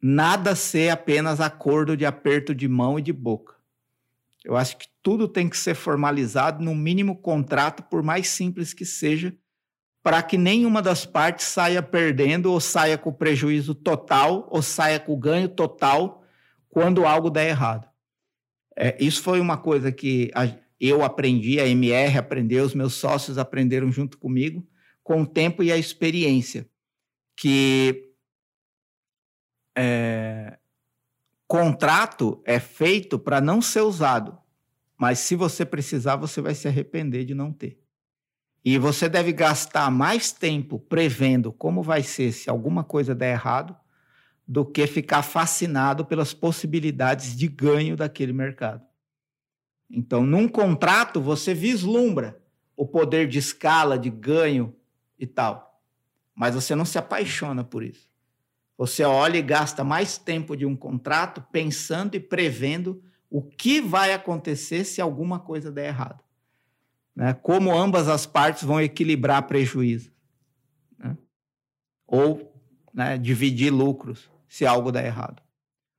nada 0.00 0.54
ser 0.54 0.90
apenas 0.90 1.40
acordo 1.40 1.96
de 1.96 2.06
aperto 2.06 2.54
de 2.54 2.68
mão 2.68 2.98
e 2.98 3.02
de 3.02 3.12
boca. 3.12 3.55
Eu 4.46 4.56
acho 4.56 4.76
que 4.76 4.86
tudo 5.02 5.26
tem 5.26 5.48
que 5.48 5.58
ser 5.58 5.74
formalizado, 5.74 6.62
no 6.62 6.72
mínimo 6.72 7.20
contrato, 7.20 7.82
por 7.82 8.00
mais 8.00 8.28
simples 8.28 8.72
que 8.72 8.84
seja, 8.84 9.36
para 10.04 10.22
que 10.22 10.38
nenhuma 10.38 10.80
das 10.80 11.04
partes 11.04 11.46
saia 11.46 11.82
perdendo 11.82 12.52
ou 12.52 12.60
saia 12.60 12.96
com 12.96 13.12
prejuízo 13.12 13.74
total 13.74 14.46
ou 14.48 14.62
saia 14.62 15.00
com 15.00 15.18
ganho 15.18 15.48
total 15.48 16.22
quando 16.68 17.04
algo 17.04 17.28
der 17.28 17.48
errado. 17.48 17.88
É, 18.76 18.96
isso 19.04 19.20
foi 19.20 19.40
uma 19.40 19.56
coisa 19.56 19.90
que 19.90 20.30
a, 20.32 20.46
eu 20.78 21.02
aprendi, 21.02 21.58
a 21.58 21.66
MR 21.66 22.16
aprendeu, 22.16 22.64
os 22.64 22.74
meus 22.74 22.94
sócios 22.94 23.38
aprenderam 23.38 23.90
junto 23.90 24.16
comigo, 24.16 24.64
com 25.02 25.22
o 25.22 25.26
tempo 25.26 25.60
e 25.60 25.72
a 25.72 25.76
experiência, 25.76 26.70
que 27.36 28.12
é, 29.76 30.56
contrato 31.46 32.42
é 32.44 32.58
feito 32.58 33.18
para 33.18 33.40
não 33.40 33.62
ser 33.62 33.82
usado, 33.82 34.36
mas 34.96 35.18
se 35.20 35.36
você 35.36 35.64
precisar, 35.64 36.16
você 36.16 36.40
vai 36.40 36.54
se 36.54 36.66
arrepender 36.66 37.24
de 37.24 37.34
não 37.34 37.52
ter. 37.52 37.80
E 38.64 38.78
você 38.78 39.08
deve 39.08 39.32
gastar 39.32 39.90
mais 39.90 40.32
tempo 40.32 40.78
prevendo 40.78 41.52
como 41.52 41.82
vai 41.82 42.02
ser 42.02 42.32
se 42.32 42.50
alguma 42.50 42.82
coisa 42.82 43.14
der 43.14 43.32
errado, 43.32 43.76
do 44.48 44.64
que 44.64 44.86
ficar 44.86 45.22
fascinado 45.22 46.04
pelas 46.04 46.32
possibilidades 46.32 47.36
de 47.36 47.48
ganho 47.48 47.96
daquele 47.96 48.32
mercado. 48.32 48.84
Então, 49.90 50.24
num 50.24 50.48
contrato, 50.48 51.20
você 51.20 51.52
vislumbra 51.52 52.40
o 52.76 52.86
poder 52.86 53.28
de 53.28 53.38
escala, 53.38 53.98
de 53.98 54.10
ganho 54.10 54.74
e 55.18 55.26
tal. 55.26 55.80
Mas 56.34 56.54
você 56.54 56.74
não 56.74 56.84
se 56.84 56.98
apaixona 56.98 57.64
por 57.64 57.82
isso. 57.82 58.08
Você 58.78 59.04
olha 59.04 59.38
e 59.38 59.42
gasta 59.42 59.82
mais 59.82 60.18
tempo 60.18 60.56
de 60.56 60.66
um 60.66 60.76
contrato 60.76 61.40
pensando 61.50 62.14
e 62.14 62.20
prevendo 62.20 63.02
o 63.30 63.42
que 63.42 63.80
vai 63.80 64.12
acontecer 64.12 64.84
se 64.84 65.00
alguma 65.00 65.38
coisa 65.38 65.72
der 65.72 65.86
errado 65.86 66.26
né? 67.16 67.32
como 67.32 67.74
ambas 67.74 68.06
as 68.06 68.26
partes 68.26 68.62
vão 68.62 68.78
equilibrar 68.78 69.46
prejuízo. 69.46 70.12
Né? 70.98 71.16
Ou 72.06 72.52
né, 72.92 73.16
dividir 73.16 73.72
lucros 73.72 74.30
se 74.46 74.66
algo 74.66 74.92
der 74.92 75.06
errado. 75.06 75.42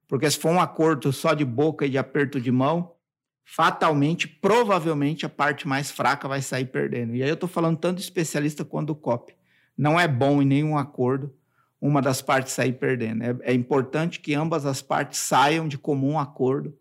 Porque 0.07 0.29
se 0.29 0.37
for 0.37 0.51
um 0.51 0.61
acordo 0.61 1.11
só 1.11 1.33
de 1.33 1.43
boca 1.43 1.85
e 1.85 1.89
de 1.89 1.97
aperto 1.97 2.39
de 2.39 2.51
mão, 2.51 2.95
fatalmente, 3.43 4.27
provavelmente, 4.27 5.25
a 5.25 5.29
parte 5.29 5.67
mais 5.67 5.89
fraca 5.91 6.27
vai 6.27 6.41
sair 6.41 6.65
perdendo. 6.65 7.15
E 7.15 7.23
aí 7.23 7.29
eu 7.29 7.33
estou 7.33 7.49
falando 7.49 7.77
tanto 7.77 7.95
do 7.95 8.01
especialista 8.01 8.63
quanto 8.63 8.87
do 8.87 8.95
COP. 8.95 9.35
Não 9.75 9.99
é 9.99 10.07
bom 10.07 10.41
em 10.41 10.45
nenhum 10.45 10.77
acordo 10.77 11.35
uma 11.79 12.01
das 12.01 12.21
partes 12.21 12.53
sair 12.53 12.73
perdendo. 12.73 13.23
É, 13.23 13.37
é 13.41 13.53
importante 13.53 14.19
que 14.19 14.33
ambas 14.33 14.65
as 14.65 14.81
partes 14.81 15.19
saiam 15.19 15.67
de 15.67 15.77
comum 15.77 16.17
acordo 16.17 16.73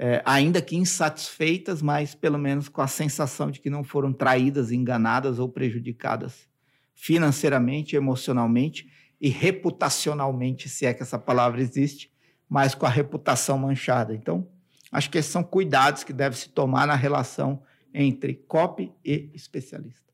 é, 0.00 0.22
ainda 0.24 0.62
que 0.62 0.76
insatisfeitas, 0.76 1.82
mas 1.82 2.14
pelo 2.14 2.38
menos 2.38 2.68
com 2.68 2.80
a 2.80 2.86
sensação 2.86 3.50
de 3.50 3.58
que 3.58 3.68
não 3.68 3.82
foram 3.82 4.12
traídas, 4.12 4.70
enganadas 4.70 5.40
ou 5.40 5.48
prejudicadas 5.48 6.48
financeiramente, 6.94 7.96
emocionalmente 7.96 8.88
e 9.20 9.28
reputacionalmente, 9.28 10.68
se 10.68 10.86
é 10.86 10.94
que 10.94 11.02
essa 11.02 11.18
palavra 11.18 11.60
existe, 11.60 12.12
mas 12.48 12.76
com 12.76 12.86
a 12.86 12.88
reputação 12.88 13.58
manchada. 13.58 14.14
Então, 14.14 14.48
acho 14.92 15.10
que 15.10 15.18
esses 15.18 15.32
são 15.32 15.42
cuidados 15.42 16.04
que 16.04 16.12
deve 16.12 16.36
se 16.36 16.48
tomar 16.48 16.86
na 16.86 16.94
relação 16.94 17.60
entre 17.92 18.34
copy 18.34 18.92
e 19.04 19.30
especialista. 19.34 20.07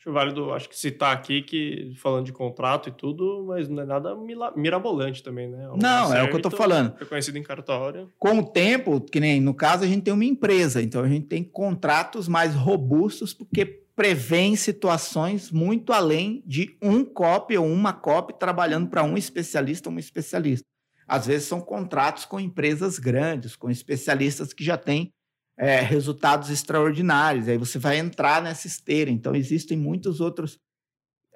Acho 0.00 0.12
válido, 0.12 0.50
acho 0.54 0.66
que 0.66 0.78
citar 0.78 1.14
aqui 1.14 1.42
que 1.42 1.92
falando 1.96 2.24
de 2.24 2.32
contrato 2.32 2.88
e 2.88 2.92
tudo, 2.92 3.44
mas 3.46 3.68
não 3.68 3.82
é 3.82 3.84
nada 3.84 4.16
mirabolante 4.56 5.22
também, 5.22 5.46
né? 5.46 5.64
É 5.64 5.76
não, 5.76 6.08
certo, 6.08 6.14
é 6.14 6.22
o 6.22 6.28
que 6.28 6.32
eu 6.32 6.38
estou 6.38 6.50
falando. 6.50 6.96
Reconhecido 6.96 7.36
em 7.36 7.42
cartório. 7.42 8.10
Com 8.18 8.38
o 8.38 8.46
tempo, 8.46 8.98
que 8.98 9.20
nem 9.20 9.42
no 9.42 9.52
caso 9.52 9.84
a 9.84 9.86
gente 9.86 10.04
tem 10.04 10.14
uma 10.14 10.24
empresa, 10.24 10.80
então 10.80 11.02
a 11.02 11.08
gente 11.08 11.26
tem 11.26 11.44
contratos 11.44 12.28
mais 12.28 12.54
robustos 12.54 13.34
porque 13.34 13.66
prevêem 13.94 14.56
situações 14.56 15.50
muito 15.50 15.92
além 15.92 16.42
de 16.46 16.78
um 16.80 17.04
copy 17.04 17.58
ou 17.58 17.66
uma 17.66 17.92
copy 17.92 18.32
trabalhando 18.38 18.88
para 18.88 19.04
um 19.04 19.18
especialista 19.18 19.90
ou 19.90 19.94
um 19.94 19.98
especialista. 19.98 20.64
Às 21.06 21.26
vezes 21.26 21.46
são 21.46 21.60
contratos 21.60 22.24
com 22.24 22.40
empresas 22.40 22.98
grandes, 22.98 23.54
com 23.54 23.68
especialistas 23.68 24.54
que 24.54 24.64
já 24.64 24.78
têm 24.78 25.12
é, 25.60 25.78
resultados 25.82 26.48
extraordinários. 26.48 27.46
Aí 27.46 27.58
você 27.58 27.78
vai 27.78 27.98
entrar 27.98 28.42
nessa 28.42 28.66
esteira. 28.66 29.10
Então, 29.10 29.34
existem 29.34 29.76
muitas 29.76 30.18
outros, 30.18 30.58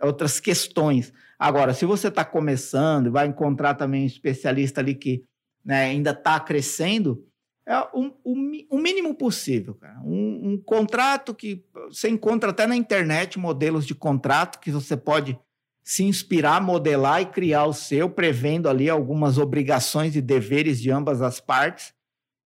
outras 0.00 0.40
questões. 0.40 1.12
Agora, 1.38 1.74
se 1.74 1.84
você 1.84 2.08
está 2.08 2.24
começando, 2.24 3.12
vai 3.12 3.26
encontrar 3.26 3.74
também 3.74 4.04
um 4.04 4.06
especialista 4.06 4.80
ali 4.80 4.94
que 4.94 5.22
né, 5.62 5.84
ainda 5.84 6.12
está 6.12 6.40
crescendo, 6.40 7.22
é 7.68 7.78
o, 7.92 8.12
o, 8.24 8.34
o, 8.70 8.78
mínimo 8.78 9.14
possível, 9.14 9.74
cara. 9.74 10.00
Um, 10.00 10.52
um, 10.52 10.58
contrato 10.58 11.34
que 11.34 11.64
você 11.88 12.08
encontra 12.08 12.50
até 12.50 12.66
na 12.66 12.76
internet, 12.76 13.38
modelos 13.38 13.86
de 13.86 13.94
contrato 13.94 14.58
que 14.58 14.70
você 14.70 14.96
pode 14.96 15.38
se 15.82 16.02
inspirar, 16.02 16.62
modelar 16.62 17.22
e 17.22 17.26
criar 17.26 17.64
o 17.64 17.72
seu, 17.74 18.08
prevendo 18.08 18.70
ali 18.70 18.88
algumas 18.88 19.38
obrigações 19.38 20.16
e 20.16 20.22
deveres 20.22 20.80
de 20.80 20.90
ambas 20.90 21.20
as 21.20 21.40
partes 21.40 21.94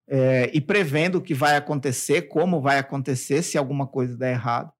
é, 0.08 0.50
e 0.54 0.60
prevendo 0.60 1.16
o 1.16 1.22
que 1.22 1.34
vai 1.34 1.56
acontecer, 1.56 2.22
como 2.22 2.60
vai 2.60 2.78
acontecer 2.78 3.42
se 3.42 3.58
alguma 3.58 3.86
coisa 3.86 4.16
der 4.16 4.32
errado, 4.32 4.72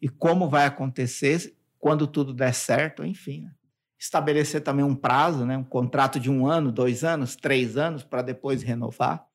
e 0.00 0.08
como 0.08 0.48
vai 0.48 0.64
acontecer 0.64 1.54
quando 1.78 2.06
tudo 2.06 2.32
der 2.32 2.54
certo, 2.54 3.04
enfim. 3.04 3.42
Né? 3.42 3.52
Estabelecer 3.98 4.62
também 4.62 4.84
um 4.84 4.94
prazo, 4.94 5.44
né? 5.44 5.56
um 5.56 5.64
contrato 5.64 6.18
de 6.18 6.30
um 6.30 6.46
ano, 6.46 6.72
dois 6.72 7.04
anos, 7.04 7.36
três 7.36 7.76
anos, 7.76 8.02
para 8.02 8.22
depois 8.22 8.62
renovar. 8.62 9.26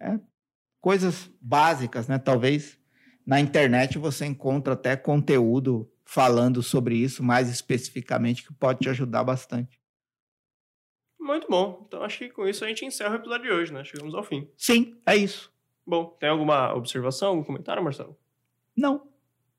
É, 0.00 0.18
coisas 0.80 1.30
básicas, 1.40 2.06
né? 2.08 2.18
Talvez 2.18 2.78
na 3.26 3.40
internet 3.40 3.98
você 3.98 4.26
encontra 4.26 4.74
até 4.74 4.94
conteúdo 4.96 5.90
falando 6.04 6.62
sobre 6.62 6.94
isso 6.96 7.22
mais 7.22 7.48
especificamente 7.48 8.44
que 8.46 8.52
pode 8.52 8.80
te 8.80 8.90
ajudar 8.90 9.24
bastante. 9.24 9.80
Muito 11.24 11.48
bom. 11.48 11.86
Então 11.88 12.02
acho 12.02 12.18
que 12.18 12.28
com 12.28 12.46
isso 12.46 12.62
a 12.62 12.68
gente 12.68 12.84
encerra 12.84 13.12
o 13.12 13.16
episódio 13.16 13.46
de 13.46 13.50
hoje, 13.50 13.72
né? 13.72 13.82
Chegamos 13.82 14.14
ao 14.14 14.22
fim. 14.22 14.46
Sim, 14.58 14.94
é 15.06 15.16
isso. 15.16 15.50
Bom, 15.86 16.14
tem 16.20 16.28
alguma 16.28 16.74
observação, 16.74 17.30
algum 17.30 17.42
comentário, 17.42 17.82
Marcelo? 17.82 18.14
Não. 18.76 19.08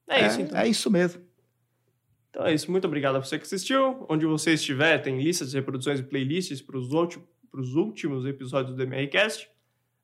É, 0.08 0.21
é 0.21 0.28
isso, 0.28 0.41
então. 0.41 0.60
É 0.60 0.67
isso 0.67 0.91
mesmo. 0.91 1.23
Então 2.30 2.45
é 2.45 2.54
isso. 2.54 2.69
Muito 2.69 2.86
obrigado 2.86 3.15
a 3.15 3.19
você 3.19 3.39
que 3.39 3.45
assistiu. 3.45 4.06
Onde 4.08 4.28
você 4.28 4.54
estiver, 4.54 4.99
tem 4.99 5.19
listas 5.19 5.49
de 5.49 5.58
reproduções 5.58 5.99
e 5.99 6.04
playlists 6.04 6.62
para 6.62 6.78
os 6.78 7.73
últimos 7.73 8.28
episódios 8.28 8.75
do 8.75 8.84
MRCast. 8.84 9.49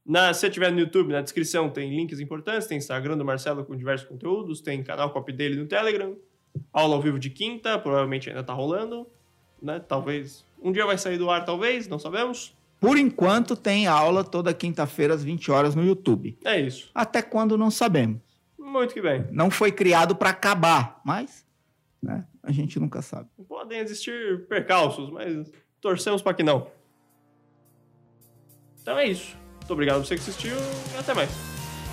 Na, 0.03 0.33
se 0.33 0.47
estiver 0.47 0.71
no 0.71 0.79
YouTube, 0.79 1.13
na 1.13 1.21
descrição 1.21 1.69
tem 1.69 1.95
links 1.95 2.19
importantes, 2.19 2.67
tem 2.67 2.79
Instagram 2.79 3.15
do 3.15 3.23
Marcelo 3.23 3.63
com 3.63 3.77
diversos 3.77 4.07
conteúdos, 4.07 4.61
tem 4.61 4.83
canal 4.83 5.13
copy 5.13 5.31
dele 5.31 5.57
no 5.57 5.67
Telegram, 5.67 6.17
aula 6.73 6.95
ao 6.95 7.01
vivo 7.03 7.19
de 7.19 7.29
quinta, 7.29 7.77
provavelmente 7.77 8.27
ainda 8.27 8.41
está 8.41 8.51
rolando, 8.51 9.05
né? 9.61 9.79
Talvez 9.79 10.43
um 10.61 10.71
dia 10.71 10.85
vai 10.85 10.97
sair 10.97 11.17
do 11.17 11.29
ar, 11.29 11.43
talvez, 11.43 11.87
não 11.87 11.97
sabemos. 11.97 12.55
Por 12.79 12.97
enquanto, 12.97 13.55
tem 13.55 13.87
aula 13.87 14.23
toda 14.23 14.53
quinta-feira 14.53 15.13
às 15.13 15.23
20 15.23 15.51
horas 15.51 15.75
no 15.75 15.83
YouTube. 15.83 16.37
É 16.43 16.59
isso. 16.59 16.89
Até 16.93 17.21
quando 17.21 17.57
não 17.57 17.69
sabemos. 17.69 18.21
Muito 18.57 18.93
que 18.93 19.01
bem. 19.01 19.27
Não 19.31 19.51
foi 19.51 19.71
criado 19.71 20.15
para 20.15 20.29
acabar, 20.29 21.01
mas 21.05 21.45
né, 22.01 22.25
a 22.41 22.51
gente 22.51 22.79
nunca 22.79 23.01
sabe. 23.01 23.29
Podem 23.47 23.79
existir 23.79 24.47
percalços, 24.47 25.09
mas 25.11 25.51
torcemos 25.79 26.21
para 26.21 26.33
que 26.33 26.43
não. 26.43 26.67
Então 28.81 28.97
é 28.97 29.05
isso. 29.07 29.35
Muito 29.57 29.73
obrigado 29.73 29.97
por 29.97 30.07
você 30.07 30.15
que 30.15 30.21
assistiu 30.21 30.55
e 30.95 30.97
até 30.97 31.13
mais. 31.13 31.29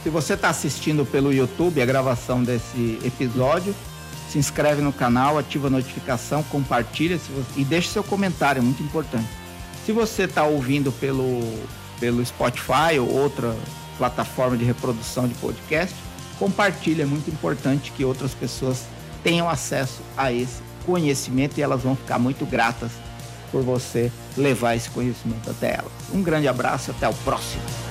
Se 0.03 0.09
você 0.09 0.34
está 0.34 0.49
assistindo 0.49 1.05
pelo 1.05 1.32
YouTube 1.32 1.82
a 1.82 1.86
gravação 1.86 2.42
desse 2.42 2.99
episódio, 3.05 3.74
se 4.31 4.39
inscreve 4.39 4.83
no 4.83 4.93
canal, 4.93 5.39
ativa 5.39 5.68
a 5.68 5.70
notificação, 5.70 6.43
compartilha 6.45 7.18
você... 7.18 7.61
e 7.61 7.64
deixe 7.64 7.89
seu 7.89 8.05
comentário, 8.05 8.61
é 8.61 8.62
muito 8.62 8.83
importante. 8.83 9.29
Se 9.87 9.93
você 9.93 10.24
está 10.24 10.45
ouvindo 10.45 10.93
pelo, 10.93 11.41
pelo 11.99 12.24
Spotify 12.24 12.99
ou 13.01 13.11
outra 13.11 13.57
plataforma 13.97 14.57
de 14.57 14.64
reprodução 14.64 15.26
de 15.26 15.35
podcast, 15.35 15.95
compartilha, 16.39 17.03
é 17.03 17.07
muito 17.07 17.31
importante 17.31 17.91
que 17.93 18.05
outras 18.05 18.35
pessoas 18.35 18.85
tenham 19.22 19.49
acesso 19.49 20.01
a 20.16 20.33
esse 20.33 20.62
conhecimento 20.85 21.59
e 21.59 21.62
elas 21.62 21.83
vão 21.83 21.97
ficar 21.97 22.18
muito 22.18 22.47
gratas 22.47 22.91
por 23.51 23.62
você 23.62 24.12
levar 24.37 24.74
esse 24.74 24.91
conhecimento 24.91 25.51
até 25.51 25.74
elas. 25.74 25.93
Um 26.12 26.22
grande 26.22 26.47
abraço 26.47 26.91
e 26.91 26.93
até 26.93 27.09
o 27.09 27.14
próximo. 27.14 27.88